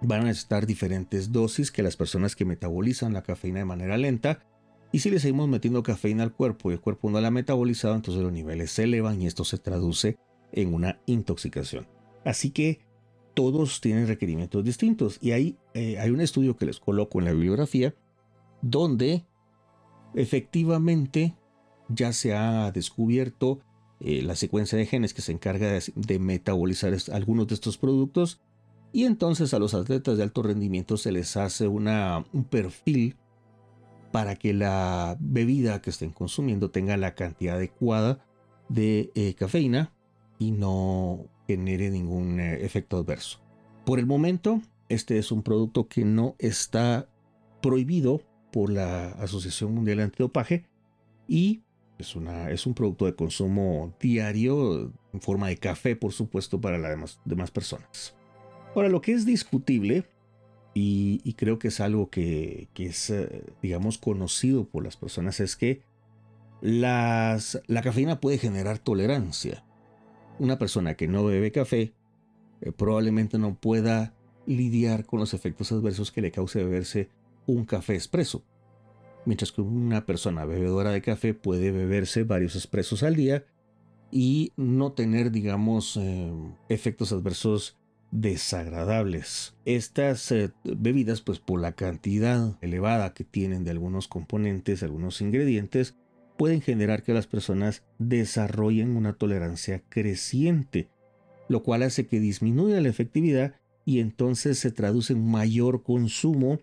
van 0.00 0.22
a 0.22 0.24
necesitar 0.24 0.66
diferentes 0.66 1.32
dosis 1.32 1.70
que 1.70 1.82
las 1.82 1.96
personas 1.96 2.36
que 2.36 2.44
metabolizan 2.44 3.12
la 3.12 3.22
cafeína 3.22 3.60
de 3.60 3.64
manera 3.64 3.96
lenta. 3.96 4.44
Y 4.92 5.00
si 5.00 5.10
le 5.10 5.18
seguimos 5.18 5.48
metiendo 5.48 5.82
cafeína 5.82 6.22
al 6.22 6.32
cuerpo 6.32 6.70
y 6.70 6.74
el 6.74 6.80
cuerpo 6.80 7.10
no 7.10 7.20
la 7.20 7.28
ha 7.28 7.32
metabolizado, 7.32 7.94
entonces 7.94 8.22
los 8.22 8.32
niveles 8.32 8.70
se 8.70 8.84
elevan 8.84 9.20
y 9.20 9.26
esto 9.26 9.44
se 9.44 9.58
traduce 9.58 10.16
en 10.52 10.72
una 10.72 11.00
intoxicación. 11.06 11.86
Así 12.24 12.50
que 12.50 12.80
todos 13.34 13.80
tienen 13.80 14.06
requerimientos 14.06 14.64
distintos. 14.64 15.18
Y 15.20 15.32
hay, 15.32 15.56
eh, 15.74 15.98
hay 15.98 16.10
un 16.10 16.20
estudio 16.20 16.56
que 16.56 16.66
les 16.66 16.80
coloco 16.80 17.18
en 17.18 17.26
la 17.26 17.32
bibliografía 17.32 17.94
donde 18.62 19.24
efectivamente 20.14 21.34
ya 21.88 22.12
se 22.12 22.34
ha 22.34 22.70
descubierto 22.72 23.60
eh, 24.00 24.22
la 24.22 24.36
secuencia 24.36 24.76
de 24.76 24.86
genes 24.86 25.14
que 25.14 25.22
se 25.22 25.32
encarga 25.32 25.68
de, 25.70 26.18
metabolizar 26.18 26.94
algunos 27.12 27.46
de 27.46 27.54
estos 27.54 27.78
productos 27.78 28.40
y 28.92 29.04
entonces 29.04 29.54
a 29.54 29.58
los 29.58 29.74
atletas 29.74 30.16
de 30.16 30.22
alto 30.22 30.42
rendimiento 30.42 30.96
se 30.96 31.12
les 31.12 31.36
hace 31.36 31.66
un 31.66 32.46
perfil 32.50 33.16
para 34.12 34.36
que 34.36 34.54
la 34.54 35.16
bebida 35.20 35.82
que 35.82 35.90
estén 35.90 36.10
consumiendo 36.10 36.70
tenga 36.70 36.96
la 36.96 37.14
cantidad 37.14 37.56
adecuada 37.56 38.24
de 38.68 39.10
eh, 39.14 39.34
cafeína 39.34 39.92
y 40.38 40.52
no 40.52 41.26
genere 41.46 41.90
ningún 41.90 42.40
eh, 42.40 42.64
efecto 42.64 42.98
adverso. 42.98 43.40
Por 43.84 43.98
el 43.98 44.06
momento, 44.06 44.60
este 44.88 45.18
es 45.18 45.32
un 45.32 45.42
producto 45.42 45.88
que 45.88 46.04
no 46.04 46.34
está 46.38 47.08
prohibido 47.62 48.22
por 48.52 48.70
la 48.70 49.08
Asociación 49.12 49.74
Mundial 49.74 49.98
de 49.98 50.04
Antidopaje 50.04 50.66
y 51.28 51.62
es, 51.98 52.16
una, 52.16 52.50
es 52.50 52.66
un 52.66 52.74
producto 52.74 53.06
de 53.06 53.14
consumo 53.14 53.94
diario 54.00 54.92
en 55.12 55.20
forma 55.20 55.48
de 55.48 55.56
café, 55.56 55.96
por 55.96 56.12
supuesto, 56.12 56.60
para 56.60 56.78
las 56.78 57.18
demás, 57.24 57.50
personas. 57.50 58.14
Ahora, 58.74 58.88
lo 58.88 59.00
que 59.00 59.12
es 59.12 59.24
discutible, 59.24 60.04
y, 60.74 61.32
creo 61.34 61.58
que 61.58 61.68
es 61.68 61.80
algo 61.80 62.10
que, 62.10 62.68
es, 62.76 63.10
eh, 63.10 63.44
digamos, 63.62 63.98
conocido 63.98 64.68
por 64.68 64.84
las 64.84 64.96
personas, 64.96 65.40
es 65.40 65.56
que 65.56 65.82
las, 66.60 67.60
la 67.66 67.82
cafeína 67.82 68.20
puede 68.20 68.38
generar 68.38 68.78
tolerancia. 68.78 69.64
Una 70.38 70.58
persona 70.58 70.94
que 70.94 71.08
no 71.08 71.24
bebe 71.24 71.52
café 71.52 71.94
eh, 72.60 72.72
probablemente 72.72 73.38
no 73.38 73.54
pueda 73.54 74.14
lidiar 74.46 75.06
con 75.06 75.18
los 75.20 75.32
efectos 75.32 75.72
adversos 75.72 76.12
que 76.12 76.20
le 76.20 76.30
cause 76.30 76.62
beberse 76.62 77.08
un 77.46 77.64
café 77.64 77.94
expreso 77.94 78.44
mientras 79.26 79.52
que 79.52 79.60
una 79.60 80.06
persona 80.06 80.44
bebedora 80.44 80.90
de 80.90 81.02
café 81.02 81.34
puede 81.34 81.70
beberse 81.70 82.24
varios 82.24 82.56
expresos 82.56 83.02
al 83.02 83.16
día 83.16 83.44
y 84.10 84.52
no 84.56 84.92
tener, 84.92 85.30
digamos, 85.30 85.96
eh, 85.96 86.32
efectos 86.68 87.12
adversos 87.12 87.76
desagradables. 88.12 89.54
Estas 89.64 90.30
eh, 90.32 90.52
bebidas, 90.64 91.20
pues 91.20 91.40
por 91.40 91.60
la 91.60 91.72
cantidad 91.72 92.56
elevada 92.62 93.12
que 93.12 93.24
tienen 93.24 93.64
de 93.64 93.72
algunos 93.72 94.08
componentes, 94.08 94.82
algunos 94.82 95.20
ingredientes, 95.20 95.96
pueden 96.36 96.60
generar 96.60 97.02
que 97.02 97.14
las 97.14 97.26
personas 97.26 97.82
desarrollen 97.98 98.96
una 98.96 99.14
tolerancia 99.14 99.82
creciente, 99.88 100.88
lo 101.48 101.62
cual 101.62 101.82
hace 101.82 102.06
que 102.06 102.20
disminuya 102.20 102.80
la 102.80 102.88
efectividad 102.88 103.54
y 103.84 104.00
entonces 104.00 104.58
se 104.58 104.70
traduce 104.70 105.12
en 105.12 105.28
mayor 105.28 105.82
consumo 105.82 106.58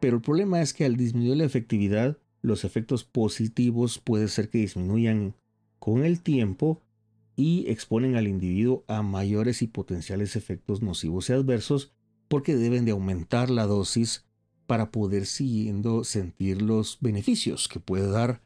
pero 0.00 0.16
el 0.16 0.22
problema 0.22 0.60
es 0.60 0.72
que 0.74 0.84
al 0.84 0.96
disminuir 0.96 1.36
la 1.38 1.44
efectividad, 1.44 2.18
los 2.42 2.64
efectos 2.64 3.04
positivos 3.04 3.98
puede 3.98 4.28
ser 4.28 4.48
que 4.48 4.58
disminuyan 4.58 5.34
con 5.78 6.04
el 6.04 6.20
tiempo 6.20 6.82
y 7.36 7.68
exponen 7.68 8.16
al 8.16 8.26
individuo 8.26 8.84
a 8.88 9.02
mayores 9.02 9.62
y 9.62 9.66
potenciales 9.66 10.36
efectos 10.36 10.82
nocivos 10.82 11.28
y 11.28 11.34
adversos 11.34 11.92
porque 12.28 12.56
deben 12.56 12.84
de 12.84 12.92
aumentar 12.92 13.50
la 13.50 13.66
dosis 13.66 14.24
para 14.66 14.90
poder 14.90 15.26
siguiendo 15.26 16.02
sentir 16.02 16.62
los 16.62 16.98
beneficios 17.00 17.68
que 17.68 17.78
puede 17.78 18.08
dar 18.08 18.40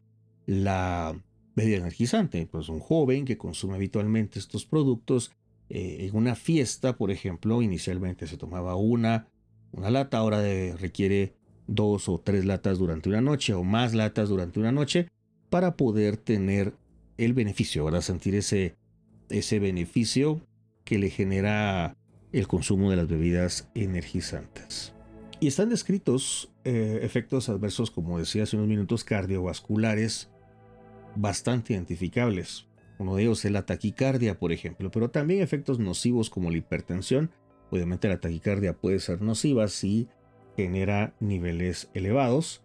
la 0.47 1.19
bebida 1.57 1.79
energizante. 1.79 2.47
Pues 2.47 2.69
un 2.69 2.81
joven 2.81 3.25
que 3.25 3.39
consume 3.39 3.75
habitualmente 3.75 4.39
estos 4.39 4.67
productos 4.67 5.33
eh, 5.69 6.09
en 6.09 6.17
una 6.17 6.35
fiesta, 6.35 6.97
por 6.97 7.11
ejemplo, 7.11 7.63
inicialmente 7.63 8.27
se 8.27 8.37
tomaba 8.37 8.77
una, 8.77 9.29
una 9.73 9.91
lata, 9.91 10.19
ahora 10.19 10.43
requiere 10.77 11.40
dos 11.71 12.09
o 12.09 12.19
tres 12.19 12.45
latas 12.45 12.79
durante 12.79 13.09
una 13.09 13.21
noche 13.21 13.55
o 13.55 13.63
más 13.63 13.95
latas 13.95 14.29
durante 14.29 14.59
una 14.59 14.73
noche 14.73 15.09
para 15.49 15.77
poder 15.77 16.17
tener 16.17 16.75
el 17.17 17.33
beneficio, 17.33 17.85
¿verdad? 17.85 18.01
Sentir 18.01 18.35
ese, 18.35 18.75
ese 19.29 19.59
beneficio 19.61 20.41
que 20.85 20.99
le 20.99 21.11
genera 21.11 21.97
el 22.33 22.49
consumo 22.49 22.91
de 22.91 22.97
las 22.97 23.09
bebidas 23.09 23.69
energizantes. 23.75 24.93
Y 25.39 25.47
están 25.47 25.71
descritos 25.71 26.51
eh, 26.65 27.01
efectos 27.03 27.49
adversos, 27.49 27.91
como 27.91 28.19
decía 28.19 28.43
hace 28.43 28.57
unos 28.57 28.69
minutos, 28.69 29.05
cardiovasculares 29.05 30.29
bastante 31.17 31.73
identificables. 31.73 32.67
Uno 32.99 33.15
de 33.17 33.23
ellos 33.23 33.45
es 33.45 33.53
la 33.53 33.65
taquicardia, 33.65 34.39
por 34.39 34.53
ejemplo, 34.53 34.91
pero 34.91 35.11
también 35.11 35.41
efectos 35.41 35.79
nocivos 35.79 36.31
como 36.31 36.51
la 36.51 36.59
hipertensión. 36.59 37.31
Obviamente 37.71 38.09
la 38.09 38.21
taquicardia 38.21 38.75
puede 38.75 38.99
ser 38.99 39.23
nociva 39.23 39.69
si 39.69 40.09
genera 40.57 41.15
niveles 41.21 41.91
elevados. 41.95 42.63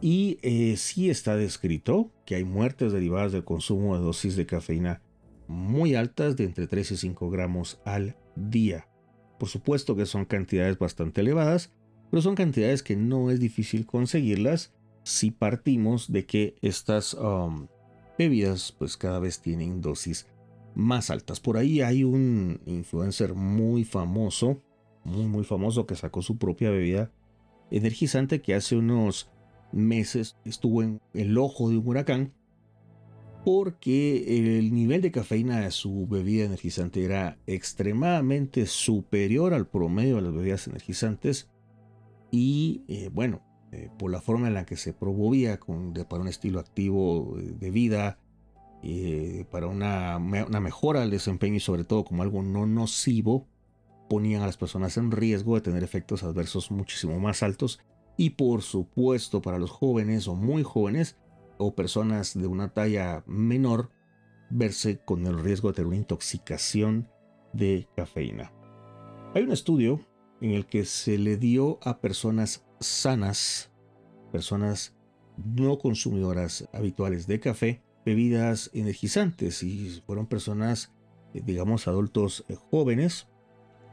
Y 0.00 0.38
eh, 0.42 0.76
sí 0.76 1.08
está 1.08 1.36
descrito 1.36 2.12
que 2.26 2.34
hay 2.34 2.44
muertes 2.44 2.92
derivadas 2.92 3.32
del 3.32 3.44
consumo 3.44 3.96
de 3.96 4.04
dosis 4.04 4.36
de 4.36 4.46
cafeína 4.46 5.02
muy 5.48 5.94
altas 5.94 6.36
de 6.36 6.44
entre 6.44 6.66
3 6.66 6.92
y 6.92 6.96
5 6.96 7.30
gramos 7.30 7.80
al 7.84 8.16
día. 8.34 8.88
Por 9.38 9.48
supuesto 9.48 9.96
que 9.96 10.06
son 10.06 10.24
cantidades 10.24 10.78
bastante 10.78 11.20
elevadas, 11.20 11.72
pero 12.10 12.22
son 12.22 12.34
cantidades 12.34 12.82
que 12.82 12.96
no 12.96 13.30
es 13.30 13.40
difícil 13.40 13.86
conseguirlas 13.86 14.74
si 15.02 15.30
partimos 15.30 16.10
de 16.10 16.26
que 16.26 16.56
estas 16.62 17.14
um, 17.14 17.68
bebidas 18.18 18.72
pues 18.72 18.96
cada 18.96 19.18
vez 19.20 19.40
tienen 19.40 19.80
dosis 19.80 20.26
más 20.74 21.10
altas. 21.10 21.40
Por 21.40 21.56
ahí 21.56 21.80
hay 21.80 22.04
un 22.04 22.60
influencer 22.66 23.34
muy 23.34 23.84
famoso 23.84 24.62
muy 25.06 25.26
muy 25.26 25.44
famoso 25.44 25.86
que 25.86 25.96
sacó 25.96 26.22
su 26.22 26.36
propia 26.36 26.70
bebida 26.70 27.10
energizante 27.70 28.42
que 28.42 28.54
hace 28.54 28.76
unos 28.76 29.30
meses 29.72 30.36
estuvo 30.44 30.82
en 30.82 31.00
el 31.14 31.38
ojo 31.38 31.70
de 31.70 31.78
un 31.78 31.88
huracán 31.88 32.32
porque 33.44 34.58
el 34.58 34.74
nivel 34.74 35.02
de 35.02 35.12
cafeína 35.12 35.60
de 35.60 35.70
su 35.70 36.08
bebida 36.08 36.46
energizante 36.46 37.04
era 37.04 37.38
extremadamente 37.46 38.66
superior 38.66 39.54
al 39.54 39.68
promedio 39.68 40.16
de 40.16 40.22
las 40.22 40.34
bebidas 40.34 40.66
energizantes. 40.66 41.48
Y 42.32 42.82
eh, 42.88 43.08
bueno, 43.12 43.42
eh, 43.70 43.88
por 44.00 44.10
la 44.10 44.20
forma 44.20 44.48
en 44.48 44.54
la 44.54 44.66
que 44.66 44.76
se 44.76 44.92
promovía 44.92 45.60
con, 45.60 45.94
para 46.08 46.22
un 46.22 46.26
estilo 46.26 46.58
activo 46.58 47.36
de 47.38 47.70
vida, 47.70 48.18
eh, 48.82 49.44
para 49.52 49.68
una, 49.68 50.16
una 50.16 50.60
mejora 50.60 50.98
del 51.02 51.10
desempeño 51.10 51.54
y 51.54 51.60
sobre 51.60 51.84
todo 51.84 52.04
como 52.04 52.24
algo 52.24 52.42
no 52.42 52.66
nocivo, 52.66 53.46
ponían 54.08 54.42
a 54.42 54.46
las 54.46 54.56
personas 54.56 54.96
en 54.96 55.10
riesgo 55.10 55.54
de 55.54 55.60
tener 55.60 55.82
efectos 55.82 56.22
adversos 56.22 56.70
muchísimo 56.70 57.18
más 57.18 57.42
altos 57.42 57.80
y 58.16 58.30
por 58.30 58.62
supuesto 58.62 59.42
para 59.42 59.58
los 59.58 59.70
jóvenes 59.70 60.28
o 60.28 60.34
muy 60.34 60.62
jóvenes 60.62 61.16
o 61.58 61.74
personas 61.74 62.34
de 62.38 62.46
una 62.46 62.72
talla 62.72 63.24
menor 63.26 63.90
verse 64.50 65.00
con 65.04 65.26
el 65.26 65.38
riesgo 65.38 65.68
de 65.68 65.74
tener 65.74 65.88
una 65.88 65.96
intoxicación 65.96 67.08
de 67.52 67.88
cafeína. 67.96 68.52
Hay 69.34 69.42
un 69.42 69.52
estudio 69.52 70.00
en 70.40 70.52
el 70.52 70.66
que 70.66 70.84
se 70.84 71.18
le 71.18 71.36
dio 71.36 71.78
a 71.82 72.00
personas 72.00 72.64
sanas, 72.80 73.72
personas 74.32 74.94
no 75.36 75.78
consumidoras 75.78 76.68
habituales 76.72 77.26
de 77.26 77.40
café, 77.40 77.82
bebidas 78.04 78.70
energizantes 78.72 79.62
y 79.62 80.00
fueron 80.06 80.26
personas, 80.26 80.92
eh, 81.34 81.42
digamos, 81.44 81.88
adultos 81.88 82.44
eh, 82.48 82.54
jóvenes 82.54 83.28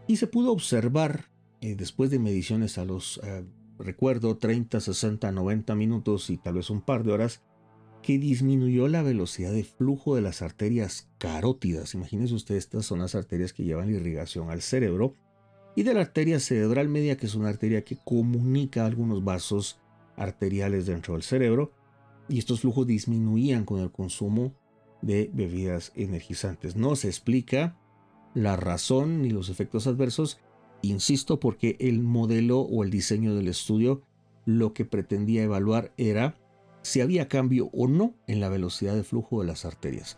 y 0.08 0.18
se 0.18 0.28
pudo 0.28 0.52
observar 0.52 1.30
eh, 1.62 1.76
después 1.76 2.10
de 2.10 2.20
mediciones 2.20 2.78
a 2.78 2.86
los, 2.86 3.22
eh, 3.24 3.46
recuerdo, 3.80 4.38
30, 4.38 4.80
60, 4.80 5.32
90 5.32 5.76
minutos 5.76 6.30
y 6.30 6.38
tal 6.38 6.56
vez 6.56 6.70
un 6.70 6.82
par 6.82 7.04
de 7.04 7.14
horas, 7.14 7.42
que 8.02 8.20
disminuyó 8.20 8.90
la 8.90 9.02
velocidad 9.02 9.54
de 9.54 9.64
flujo 9.64 10.16
de 10.16 10.22
las 10.22 10.42
arterias 10.42 11.10
carótidas. 11.18 11.94
Imagínense 11.94 12.34
ustedes, 12.34 12.66
estas 12.66 12.86
son 12.86 13.00
las 13.00 13.16
arterias 13.16 13.54
que 13.54 13.64
llevan 13.64 13.90
irrigación 13.90 14.50
al 14.50 14.62
cerebro. 14.62 15.16
Y 15.76 15.84
de 15.84 15.94
la 15.94 16.02
arteria 16.02 16.40
cerebral 16.40 16.90
media, 16.90 17.18
que 17.18 17.26
es 17.26 17.34
una 17.34 17.50
arteria 17.50 17.84
que 17.84 17.98
comunica 18.04 18.86
algunos 18.86 19.24
vasos 19.24 19.80
arteriales 20.18 20.86
dentro 20.86 21.14
del 21.14 21.24
cerebro. 21.24 21.72
Y 22.28 22.40
estos 22.40 22.60
flujos 22.60 22.86
disminuían 22.86 23.64
con 23.64 23.80
el 23.80 23.92
consumo 23.92 24.54
de 25.02 25.32
bebidas 25.34 25.94
energizantes. 25.96 26.76
No 26.76 26.96
se 26.98 27.08
explica 27.08 27.78
la 28.34 28.56
razón 28.56 29.22
ni 29.22 29.30
los 29.30 29.50
efectos 29.50 29.88
adversos, 29.88 30.40
insisto 30.82 31.40
porque 31.40 31.78
el 31.80 32.02
modelo 32.02 32.60
o 32.60 32.84
el 32.84 32.90
diseño 32.90 33.36
del 33.36 33.48
estudio 33.48 34.02
lo 34.46 34.74
que 34.74 34.86
pretendía 34.86 35.44
evaluar 35.44 35.94
era 35.98 36.36
si 36.82 37.02
había 37.02 37.28
cambio 37.28 37.70
o 37.74 37.88
no 37.88 38.14
en 38.28 38.40
la 38.40 38.50
velocidad 38.50 38.96
de 38.96 39.04
flujo 39.04 39.42
de 39.42 39.48
las 39.48 39.66
arterias. 39.66 40.18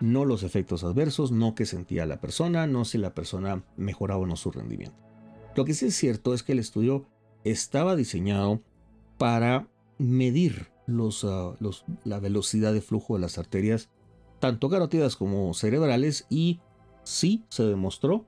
No 0.00 0.24
los 0.24 0.42
efectos 0.42 0.84
adversos, 0.84 1.32
no 1.32 1.54
que 1.54 1.66
sentía 1.66 2.06
la 2.06 2.20
persona, 2.20 2.66
no 2.66 2.84
si 2.84 2.98
la 2.98 3.14
persona 3.14 3.64
mejoraba 3.76 4.22
o 4.22 4.26
no 4.26 4.36
su 4.36 4.50
rendimiento. 4.50 4.96
Lo 5.54 5.64
que 5.64 5.74
sí 5.74 5.86
es 5.86 5.96
cierto 5.96 6.34
es 6.34 6.42
que 6.42 6.52
el 6.52 6.58
estudio 6.58 7.06
estaba 7.44 7.96
diseñado 7.96 8.62
para 9.18 9.68
medir 9.98 10.68
ah, 10.88 11.54
la 12.04 12.20
velocidad 12.20 12.72
de 12.72 12.82
flujo 12.82 13.14
de 13.14 13.20
las 13.20 13.38
arterias, 13.38 13.88
tanto 14.38 14.68
carotidas 14.68 15.16
como 15.16 15.52
cerebrales, 15.54 16.26
y 16.28 16.60
sí 17.06 17.44
se 17.48 17.62
demostró 17.62 18.26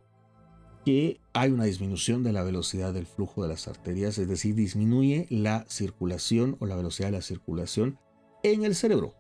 que 0.84 1.20
hay 1.34 1.50
una 1.50 1.64
disminución 1.64 2.22
de 2.22 2.32
la 2.32 2.44
velocidad 2.44 2.94
del 2.94 3.06
flujo 3.06 3.42
de 3.42 3.48
las 3.48 3.68
arterias, 3.68 4.16
es 4.18 4.28
decir, 4.28 4.54
disminuye 4.54 5.26
la 5.30 5.64
circulación 5.68 6.56
o 6.60 6.66
la 6.66 6.76
velocidad 6.76 7.08
de 7.08 7.18
la 7.18 7.22
circulación 7.22 7.98
en 8.42 8.64
el 8.64 8.74
cerebro 8.74 9.14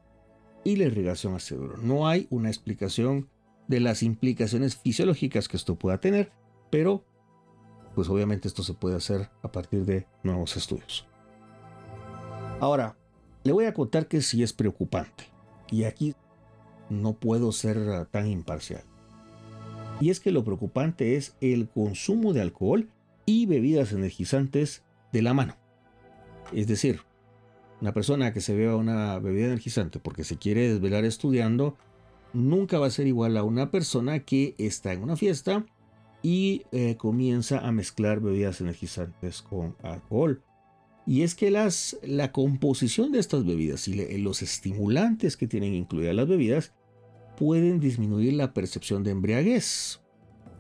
y 0.64 0.76
la 0.76 0.84
irrigación 0.84 1.34
al 1.34 1.40
cerebro. 1.40 1.76
No 1.76 2.08
hay 2.08 2.28
una 2.30 2.48
explicación 2.48 3.28
de 3.66 3.80
las 3.80 4.02
implicaciones 4.02 4.76
fisiológicas 4.76 5.48
que 5.48 5.56
esto 5.56 5.74
pueda 5.74 5.98
tener, 5.98 6.32
pero 6.70 7.04
pues 7.94 8.08
obviamente 8.08 8.46
esto 8.46 8.62
se 8.62 8.74
puede 8.74 8.96
hacer 8.96 9.28
a 9.42 9.50
partir 9.50 9.84
de 9.84 10.06
nuevos 10.22 10.56
estudios. 10.56 11.06
Ahora, 12.60 12.96
le 13.42 13.52
voy 13.52 13.64
a 13.64 13.74
contar 13.74 14.06
que 14.06 14.22
sí 14.22 14.42
es 14.42 14.52
preocupante, 14.52 15.24
y 15.70 15.84
aquí 15.84 16.14
no 16.90 17.14
puedo 17.14 17.52
ser 17.52 18.06
tan 18.06 18.28
imparcial. 18.28 18.84
Y 20.00 20.10
es 20.10 20.20
que 20.20 20.30
lo 20.30 20.44
preocupante 20.44 21.16
es 21.16 21.36
el 21.40 21.68
consumo 21.68 22.32
de 22.32 22.40
alcohol 22.40 22.88
y 23.26 23.46
bebidas 23.46 23.92
energizantes 23.92 24.84
de 25.12 25.22
la 25.22 25.34
mano. 25.34 25.56
Es 26.52 26.66
decir, 26.66 27.00
una 27.80 27.92
persona 27.92 28.32
que 28.32 28.40
se 28.40 28.54
beba 28.54 28.76
una 28.76 29.18
bebida 29.18 29.46
energizante 29.46 29.98
porque 29.98 30.24
se 30.24 30.38
quiere 30.38 30.68
desvelar 30.68 31.04
estudiando, 31.04 31.76
nunca 32.32 32.78
va 32.78 32.86
a 32.86 32.90
ser 32.90 33.06
igual 33.06 33.36
a 33.36 33.42
una 33.42 33.70
persona 33.70 34.20
que 34.20 34.54
está 34.58 34.92
en 34.92 35.02
una 35.02 35.16
fiesta 35.16 35.66
y 36.22 36.62
eh, 36.72 36.96
comienza 36.96 37.60
a 37.60 37.72
mezclar 37.72 38.20
bebidas 38.20 38.60
energizantes 38.60 39.42
con 39.42 39.76
alcohol. 39.82 40.42
Y 41.06 41.22
es 41.22 41.34
que 41.34 41.50
las, 41.50 41.98
la 42.02 42.32
composición 42.32 43.12
de 43.12 43.18
estas 43.18 43.44
bebidas 43.46 43.88
y 43.88 44.18
los 44.18 44.42
estimulantes 44.42 45.36
que 45.36 45.46
tienen 45.46 45.74
incluidas 45.74 46.14
las 46.14 46.28
bebidas 46.28 46.74
pueden 47.38 47.78
disminuir 47.78 48.32
la 48.32 48.52
percepción 48.52 49.04
de 49.04 49.12
embriaguez. 49.12 50.00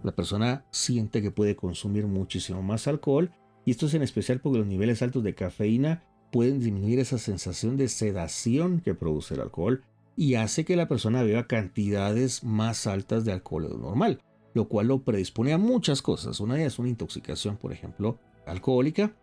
La 0.04 0.14
persona 0.14 0.64
siente 0.70 1.20
que 1.20 1.32
puede 1.32 1.56
consumir 1.56 2.06
muchísimo 2.06 2.62
más 2.62 2.86
alcohol 2.86 3.32
y 3.64 3.72
esto 3.72 3.86
es 3.86 3.94
en 3.94 4.02
especial 4.02 4.40
porque 4.40 4.58
los 4.58 4.66
niveles 4.66 5.02
altos 5.02 5.24
de 5.24 5.34
cafeína 5.34 6.04
pueden 6.30 6.60
disminuir 6.60 7.00
esa 7.00 7.18
sensación 7.18 7.76
de 7.76 7.88
sedación 7.88 8.80
que 8.80 8.94
produce 8.94 9.34
el 9.34 9.40
alcohol 9.40 9.82
y 10.16 10.34
hace 10.34 10.64
que 10.64 10.76
la 10.76 10.88
persona 10.88 11.22
beba 11.24 11.48
cantidades 11.48 12.44
más 12.44 12.86
altas 12.86 13.24
de 13.24 13.32
alcohol 13.32 13.64
de 13.64 13.70
lo 13.70 13.78
normal, 13.78 14.22
lo 14.54 14.68
cual 14.68 14.86
lo 14.86 15.02
predispone 15.02 15.52
a 15.52 15.58
muchas 15.58 16.00
cosas. 16.00 16.38
Una 16.38 16.54
de 16.54 16.60
ellas 16.60 16.74
es 16.74 16.78
una 16.78 16.90
intoxicación, 16.90 17.56
por 17.56 17.72
ejemplo, 17.72 18.20
alcohólica. 18.46 19.16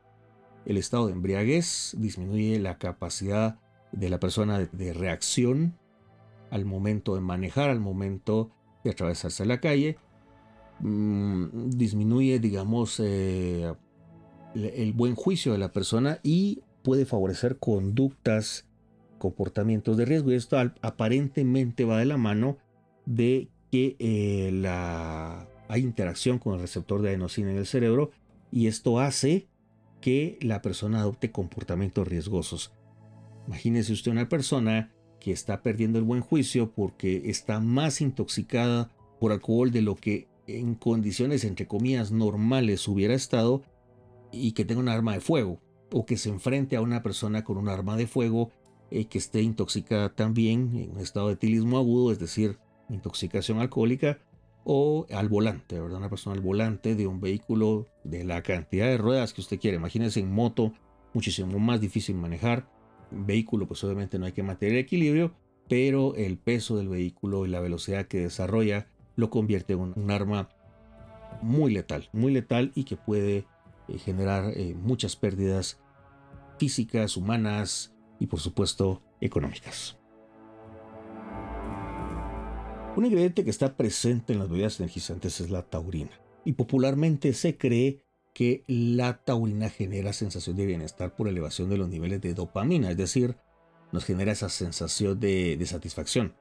El 0.66 0.78
estado 0.78 1.08
de 1.08 1.14
embriaguez 1.14 1.96
disminuye 1.98 2.60
la 2.60 2.78
capacidad 2.78 3.60
de 3.94 4.10
la 4.10 4.20
persona 4.20 4.60
de 4.60 4.94
reacción 4.94 5.78
al 6.52 6.66
momento 6.66 7.16
de 7.16 7.22
manejar, 7.22 7.70
al 7.70 7.80
momento 7.80 8.52
de 8.84 8.92
atravesarse 8.92 9.46
la 9.46 9.60
calle, 9.60 9.98
mm, 10.80 11.70
disminuye, 11.72 12.40
digamos, 12.40 13.00
eh, 13.00 13.74
el 14.54 14.94
buen 14.94 15.16
juicio 15.16 15.52
de 15.52 15.58
la 15.58 15.72
persona 15.72 16.20
y 16.24 16.62
puede 16.84 17.06
favorecer 17.06 17.58
conductas, 17.58 18.68
comportamientos 19.18 19.98
de 19.98 20.06
riesgo. 20.06 20.32
Y 20.32 20.36
esto 20.36 20.58
aparentemente 20.82 21.84
va 21.84 22.00
de 22.00 22.06
la 22.06 22.18
mano 22.18 22.58
de 23.06 23.50
que 23.72 23.96
eh, 24.00 24.52
la, 24.54 25.48
hay 25.68 25.82
interacción 25.82 26.40
con 26.40 26.54
el 26.54 26.62
receptor 26.62 27.02
de 27.02 27.10
adenosina 27.10 27.52
en 27.52 27.58
el 27.58 27.66
cerebro 27.66 28.12
y 28.52 28.68
esto 28.68 29.00
hace 29.00 29.48
que 30.00 30.38
la 30.42 30.62
persona 30.62 31.00
adopte 31.00 31.32
comportamientos 31.32 32.08
riesgosos. 32.08 32.72
Imagínese 33.48 33.94
usted 33.94 34.12
una 34.12 34.30
persona 34.30 34.92
que 35.26 35.32
está 35.32 35.64
perdiendo 35.64 35.98
el 35.98 36.06
buen 36.06 36.22
juicio 36.22 36.72
porque 36.72 37.24
está 37.26 37.60
más 37.60 38.00
intoxicada 38.00 38.92
por 39.20 39.32
alcohol 39.32 39.72
de 39.72 39.82
lo 39.82 39.96
que 39.96 40.28
en 40.46 40.76
condiciones 40.76 41.44
entre 41.46 41.66
comillas 41.66 42.12
normales 42.12 42.88
hubiera 42.88 43.16
estado 43.16 43.64
y 44.32 44.52
que 44.52 44.66
tenga 44.66 44.82
un 44.82 44.88
arma 44.88 45.14
de 45.14 45.22
fuego 45.22 45.60
o 45.92 46.06
que 46.06 46.18
se 46.18 46.30
enfrente 46.30 46.76
a 46.76 46.82
una 46.82 47.02
persona 47.02 47.44
con 47.44 47.58
un 47.58 47.70
arma 47.70 47.98
de 47.98 48.06
fuego 48.06 48.52
eh, 48.92 49.06
que 49.06 49.18
esté 49.18 49.42
intoxicada 49.42 50.14
también 50.14 50.76
en 50.76 50.92
un 50.92 51.00
estado 51.00 51.30
de 51.30 51.34
etilismo 51.34 51.80
agudo, 51.80 52.12
es 52.12 52.20
decir, 52.20 52.60
intoxicación 52.90 53.58
alcohólica 53.58 54.20
o 54.64 55.08
al 55.10 55.28
volante, 55.28 55.80
¿verdad? 55.80 55.98
Una 55.98 56.10
persona 56.12 56.36
al 56.36 56.42
volante 56.42 56.94
de 56.94 57.08
un 57.08 57.20
vehículo 57.20 57.88
de 58.04 58.26
la 58.26 58.44
cantidad 58.44 58.86
de 58.86 59.00
ruedas 59.00 59.34
que 59.34 59.42
usted 59.42 59.60
quiere. 59.60 59.78
Imagínense 59.78 60.20
en 60.20 60.32
moto, 60.32 60.72
muchísimo 61.16 61.58
más 61.58 61.82
difícil 61.82 62.16
manejar 62.16 62.75
vehículo, 63.12 63.68
pues 63.68 63.84
obviamente 63.84 64.20
no 64.20 64.26
hay 64.26 64.32
que 64.32 64.44
mantener 64.44 64.78
equilibrio, 64.78 65.34
pero 65.68 66.16
el 66.16 66.38
peso 66.38 66.78
del 66.78 66.90
vehículo 66.90 67.46
y 67.46 67.50
la 67.50 67.60
velocidad 67.60 68.08
que 68.08 68.20
desarrolla 68.20 68.88
lo 69.16 69.30
convierte 69.30 69.74
en 69.74 69.80
un, 69.80 70.12
arma 70.12 70.50
muy 71.42 71.74
letal, 71.74 72.10
muy 72.14 72.32
letal 72.32 72.72
y 72.76 72.84
que 72.84 72.98
puede 72.98 73.46
eh, 73.88 73.98
generar 73.98 74.52
eh, 74.56 74.76
muchas 74.76 75.16
pérdidas 75.16 75.80
físicas, 76.58 77.18
humanas 77.18 77.94
y 78.20 78.28
por 78.28 78.40
supuesto 78.40 79.02
económicas. 79.22 79.98
Un 82.96 83.06
ingrediente 83.06 83.44
que 83.44 83.50
está 83.50 83.76
presente 83.76 84.32
en 84.32 84.40
las 84.40 84.50
bebidas 84.50 84.80
energizantes 84.80 85.42
es 85.42 85.50
la 85.50 85.64
taurina 85.64 86.12
y 86.46 86.54
popularmente 86.54 87.34
se 87.34 87.58
cree 87.58 88.05
que 88.36 88.66
la 88.68 89.24
taurina 89.24 89.70
genera 89.70 90.12
sensación 90.12 90.58
de 90.58 90.66
bienestar 90.66 91.16
por 91.16 91.30
elevación 91.30 91.70
de 91.70 91.78
los 91.78 91.88
niveles 91.88 92.20
de 92.20 92.34
dopamina, 92.34 92.92
es 92.92 92.98
decir, 92.98 93.38
nos 93.94 94.04
genera 94.04 94.34
esa 94.34 94.50
sensación 94.50 95.22
de, 95.22 95.58
satisfacción. 95.66 96.36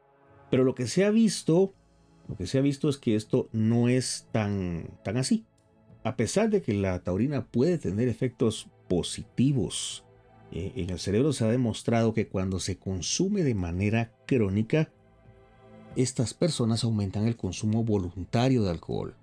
Pero 0.50 0.64
lo 0.64 0.74
que 0.74 0.88
se 0.88 1.04
ha 1.04 1.10
visto, 1.10 1.72
lo 2.28 2.36
que 2.36 2.48
se 2.48 2.58
ha 2.58 2.62
visto 2.62 2.88
es 2.88 2.98
que 2.98 3.14
esto 3.14 3.48
no 3.52 3.88
es 3.88 4.26
tan, 4.32 4.98
tan 5.04 5.16
así. 5.18 5.46
A 6.02 6.16
pesar 6.16 6.50
de 6.50 6.62
que 6.62 6.74
la 6.74 6.98
taurina 6.98 7.46
puede 7.46 7.78
tener 7.78 8.08
efectos 8.08 8.68
positivos 8.88 10.04
eh, 10.50 10.72
en 10.74 10.90
el 10.90 10.98
cerebro, 10.98 11.32
se 11.32 11.44
ha 11.44 11.48
demostrado 11.48 12.12
que 12.12 12.26
cuando 12.26 12.58
se 12.58 12.76
consume 12.76 13.44
de 13.44 13.54
manera 13.54 14.12
crónica, 14.26 14.90
estas 15.94 16.34
personas 16.34 16.82
aumentan 16.82 17.28
el 17.28 17.36
consumo 17.36 17.84
voluntario 17.84 18.64
de 18.64 18.70
alcohol 18.70 19.14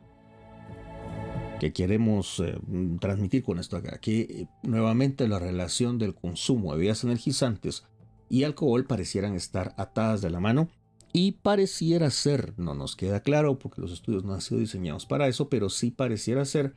que 1.61 1.73
queremos 1.73 2.39
eh, 2.39 2.57
transmitir 2.99 3.43
con 3.43 3.59
esto 3.59 3.77
acá, 3.77 3.99
que 3.99 4.21
eh, 4.21 4.47
nuevamente 4.63 5.27
la 5.27 5.37
relación 5.37 5.99
del 5.99 6.15
consumo 6.15 6.71
de 6.71 6.79
bebidas 6.79 7.03
energizantes 7.03 7.85
y 8.29 8.45
alcohol 8.45 8.87
parecieran 8.87 9.35
estar 9.35 9.75
atadas 9.77 10.21
de 10.21 10.31
la 10.31 10.39
mano 10.39 10.69
y 11.13 11.33
pareciera 11.33 12.09
ser, 12.09 12.55
no 12.57 12.73
nos 12.73 12.95
queda 12.95 13.19
claro 13.19 13.59
porque 13.59 13.79
los 13.79 13.91
estudios 13.91 14.23
no 14.23 14.33
han 14.33 14.41
sido 14.41 14.59
diseñados 14.59 15.05
para 15.05 15.27
eso, 15.27 15.49
pero 15.49 15.69
sí 15.69 15.91
pareciera 15.91 16.45
ser 16.45 16.73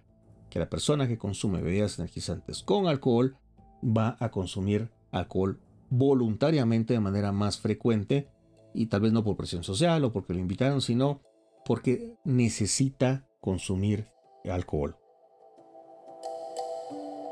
que 0.50 0.58
la 0.58 0.68
persona 0.68 1.08
que 1.08 1.16
consume 1.16 1.62
bebidas 1.62 1.98
energizantes 1.98 2.62
con 2.62 2.86
alcohol 2.86 3.38
va 3.82 4.18
a 4.20 4.30
consumir 4.30 4.90
alcohol 5.12 5.62
voluntariamente 5.88 6.92
de 6.92 7.00
manera 7.00 7.32
más 7.32 7.58
frecuente 7.58 8.28
y 8.74 8.88
tal 8.88 9.00
vez 9.00 9.14
no 9.14 9.24
por 9.24 9.38
presión 9.38 9.64
social 9.64 10.04
o 10.04 10.12
porque 10.12 10.34
lo 10.34 10.40
invitaron, 10.40 10.82
sino 10.82 11.22
porque 11.64 12.18
necesita 12.22 13.26
consumir 13.40 14.12
alcohol. 14.50 14.96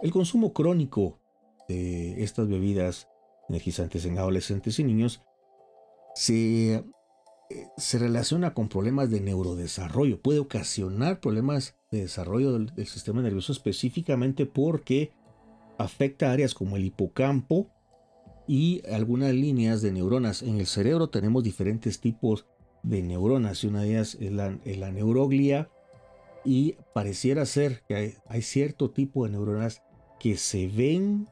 El 0.03 0.11
consumo 0.11 0.53
crónico 0.53 1.19
de 1.69 2.23
estas 2.23 2.49
bebidas 2.49 3.09
energizantes 3.49 4.05
en 4.05 4.19
adolescentes 4.19 4.79
y 4.79 4.85
niños 4.85 5.23
se, 6.15 6.75
eh, 6.75 6.85
se 7.77 7.99
relaciona 7.99 8.55
con 8.55 8.69
problemas 8.69 9.11
de 9.11 9.21
neurodesarrollo, 9.21 10.21
puede 10.21 10.41
ocasionar 10.41 11.21
problemas 11.21 11.77
de 11.91 12.03
desarrollo 12.03 12.53
del, 12.53 12.75
del 12.75 12.87
sistema 12.87 13.23
nervioso 13.23 13.53
específicamente 13.53 14.47
porque 14.47 15.13
afecta 15.79 16.33
áreas 16.33 16.55
como 16.55 16.77
el 16.77 16.85
hipocampo 16.85 17.69
y 18.47 18.83
algunas 18.91 19.33
líneas 19.33 19.83
de 19.83 19.93
neuronas. 19.93 20.43
En 20.43 20.59
el 20.59 20.67
cerebro 20.67 21.09
tenemos 21.11 21.45
diferentes 21.45 22.01
tipos 22.01 22.47
de 22.83 23.03
neuronas 23.03 23.63
y 23.63 23.69
una 23.69 23.83
de 23.83 23.91
ellas 23.91 24.17
es 24.21 24.33
la, 24.33 24.59
es 24.65 24.79
la 24.79 24.91
neuroglia 24.91 25.71
y 26.45 26.77
pareciera 26.93 27.47
ser 27.47 27.83
que 27.87 28.19
hay, 28.27 28.43
cierto 28.43 28.91
tipo 28.91 29.25
de 29.25 29.33
neuronas 29.33 29.83
que 30.19 30.37
se 30.37 30.69
ven 30.69 31.29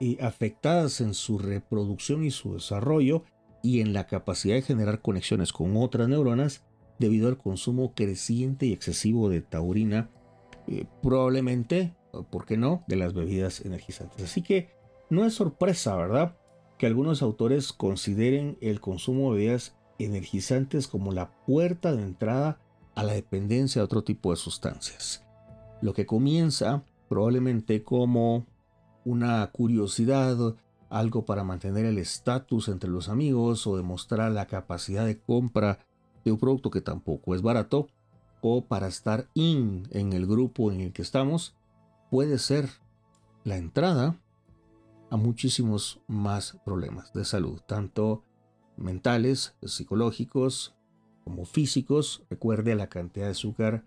eh, 0.00 0.16
afectadas 0.20 1.00
en 1.00 1.14
su 1.14 1.38
reproducción 1.38 2.24
y 2.24 2.30
su 2.30 2.54
desarrollo 2.54 3.24
y 3.62 3.80
en 3.80 3.92
la 3.92 4.06
capacidad 4.06 4.54
de 4.54 4.62
generar 4.62 5.00
conexiones 5.00 5.52
con 5.52 5.76
otras 5.76 6.08
neuronas 6.08 6.64
debido 6.98 7.28
al 7.28 7.38
consumo 7.38 7.94
creciente 7.94 8.66
y 8.66 8.72
excesivo 8.72 9.28
de 9.28 9.40
taurina, 9.40 10.10
eh, 10.66 10.84
probablemente, 11.02 11.94
¿por 12.30 12.44
qué 12.46 12.56
no?, 12.56 12.84
de 12.86 12.96
las 12.96 13.14
bebidas 13.14 13.60
energizantes. 13.62 14.22
Así 14.22 14.42
que 14.42 14.70
no 15.10 15.24
es 15.24 15.34
sorpresa, 15.34 15.96
¿verdad?, 15.96 16.36
que 16.78 16.86
algunos 16.86 17.22
autores 17.22 17.72
consideren 17.72 18.58
el 18.60 18.80
consumo 18.80 19.32
de 19.32 19.38
bebidas 19.38 19.76
energizantes 19.98 20.88
como 20.88 21.12
la 21.12 21.30
puerta 21.46 21.94
de 21.94 22.02
entrada 22.02 22.60
a 22.94 23.02
la 23.02 23.14
dependencia 23.14 23.80
de 23.80 23.84
otro 23.84 24.04
tipo 24.04 24.30
de 24.30 24.36
sustancias. 24.36 25.24
Lo 25.80 25.92
que 25.92 26.06
comienza 26.06 26.84
probablemente 27.08 27.82
como 27.82 28.46
una 29.04 29.46
curiosidad, 29.50 30.56
algo 30.88 31.24
para 31.24 31.44
mantener 31.44 31.84
el 31.84 31.98
estatus 31.98 32.68
entre 32.68 32.90
los 32.90 33.08
amigos 33.08 33.66
o 33.66 33.76
demostrar 33.76 34.32
la 34.32 34.46
capacidad 34.46 35.04
de 35.04 35.20
compra 35.20 35.78
de 36.24 36.32
un 36.32 36.38
producto 36.38 36.70
que 36.70 36.80
tampoco 36.80 37.34
es 37.34 37.42
barato, 37.42 37.88
o 38.40 38.64
para 38.66 38.88
estar 38.88 39.28
in 39.34 39.88
en 39.90 40.12
el 40.12 40.26
grupo 40.26 40.70
en 40.70 40.80
el 40.80 40.92
que 40.92 41.02
estamos, 41.02 41.54
puede 42.10 42.38
ser 42.38 42.68
la 43.44 43.56
entrada 43.56 44.16
a 45.10 45.16
muchísimos 45.16 46.00
más 46.06 46.58
problemas 46.64 47.12
de 47.12 47.24
salud, 47.24 47.60
tanto 47.66 48.22
mentales, 48.76 49.54
psicológicos, 49.62 50.74
como 51.24 51.44
físicos. 51.44 52.22
Recuerde 52.30 52.74
la 52.74 52.88
cantidad 52.88 53.26
de 53.26 53.32
azúcar 53.32 53.84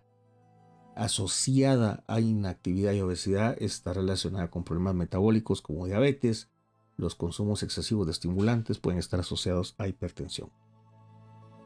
asociada 0.95 2.03
a 2.07 2.19
inactividad 2.19 2.91
y 2.93 3.01
obesidad 3.01 3.55
está 3.61 3.93
relacionada 3.93 4.49
con 4.49 4.63
problemas 4.63 4.95
metabólicos 4.95 5.61
como 5.61 5.85
diabetes. 5.85 6.49
Los 6.97 7.13
consumos 7.13 7.61
excesivos 7.61 8.07
de 8.07 8.11
estimulantes 8.11 8.79
pueden 8.79 8.99
estar 8.99 9.19
asociados 9.19 9.75
a 9.77 9.87
hipertensión. 9.87 10.49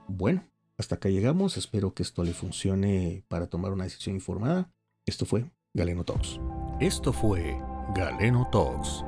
Bueno, 0.10 0.45
hasta 0.77 0.95
acá 0.95 1.07
llegamos. 1.07 1.55
Espero 1.55 1.93
que 1.93 2.03
esto 2.03 2.23
le 2.23 2.34
funcione 2.34 3.23
para 3.29 3.47
tomar 3.47 3.71
una 3.71 3.86
decisión 3.86 4.15
informada. 4.15 4.69
Esto 5.05 5.25
fue 5.25 5.49
Galeno 5.73 6.03
Talks. 6.03 6.39
Esto 6.81 7.13
fue 7.13 7.57
Galeno 7.95 8.49
Talks 8.51 9.05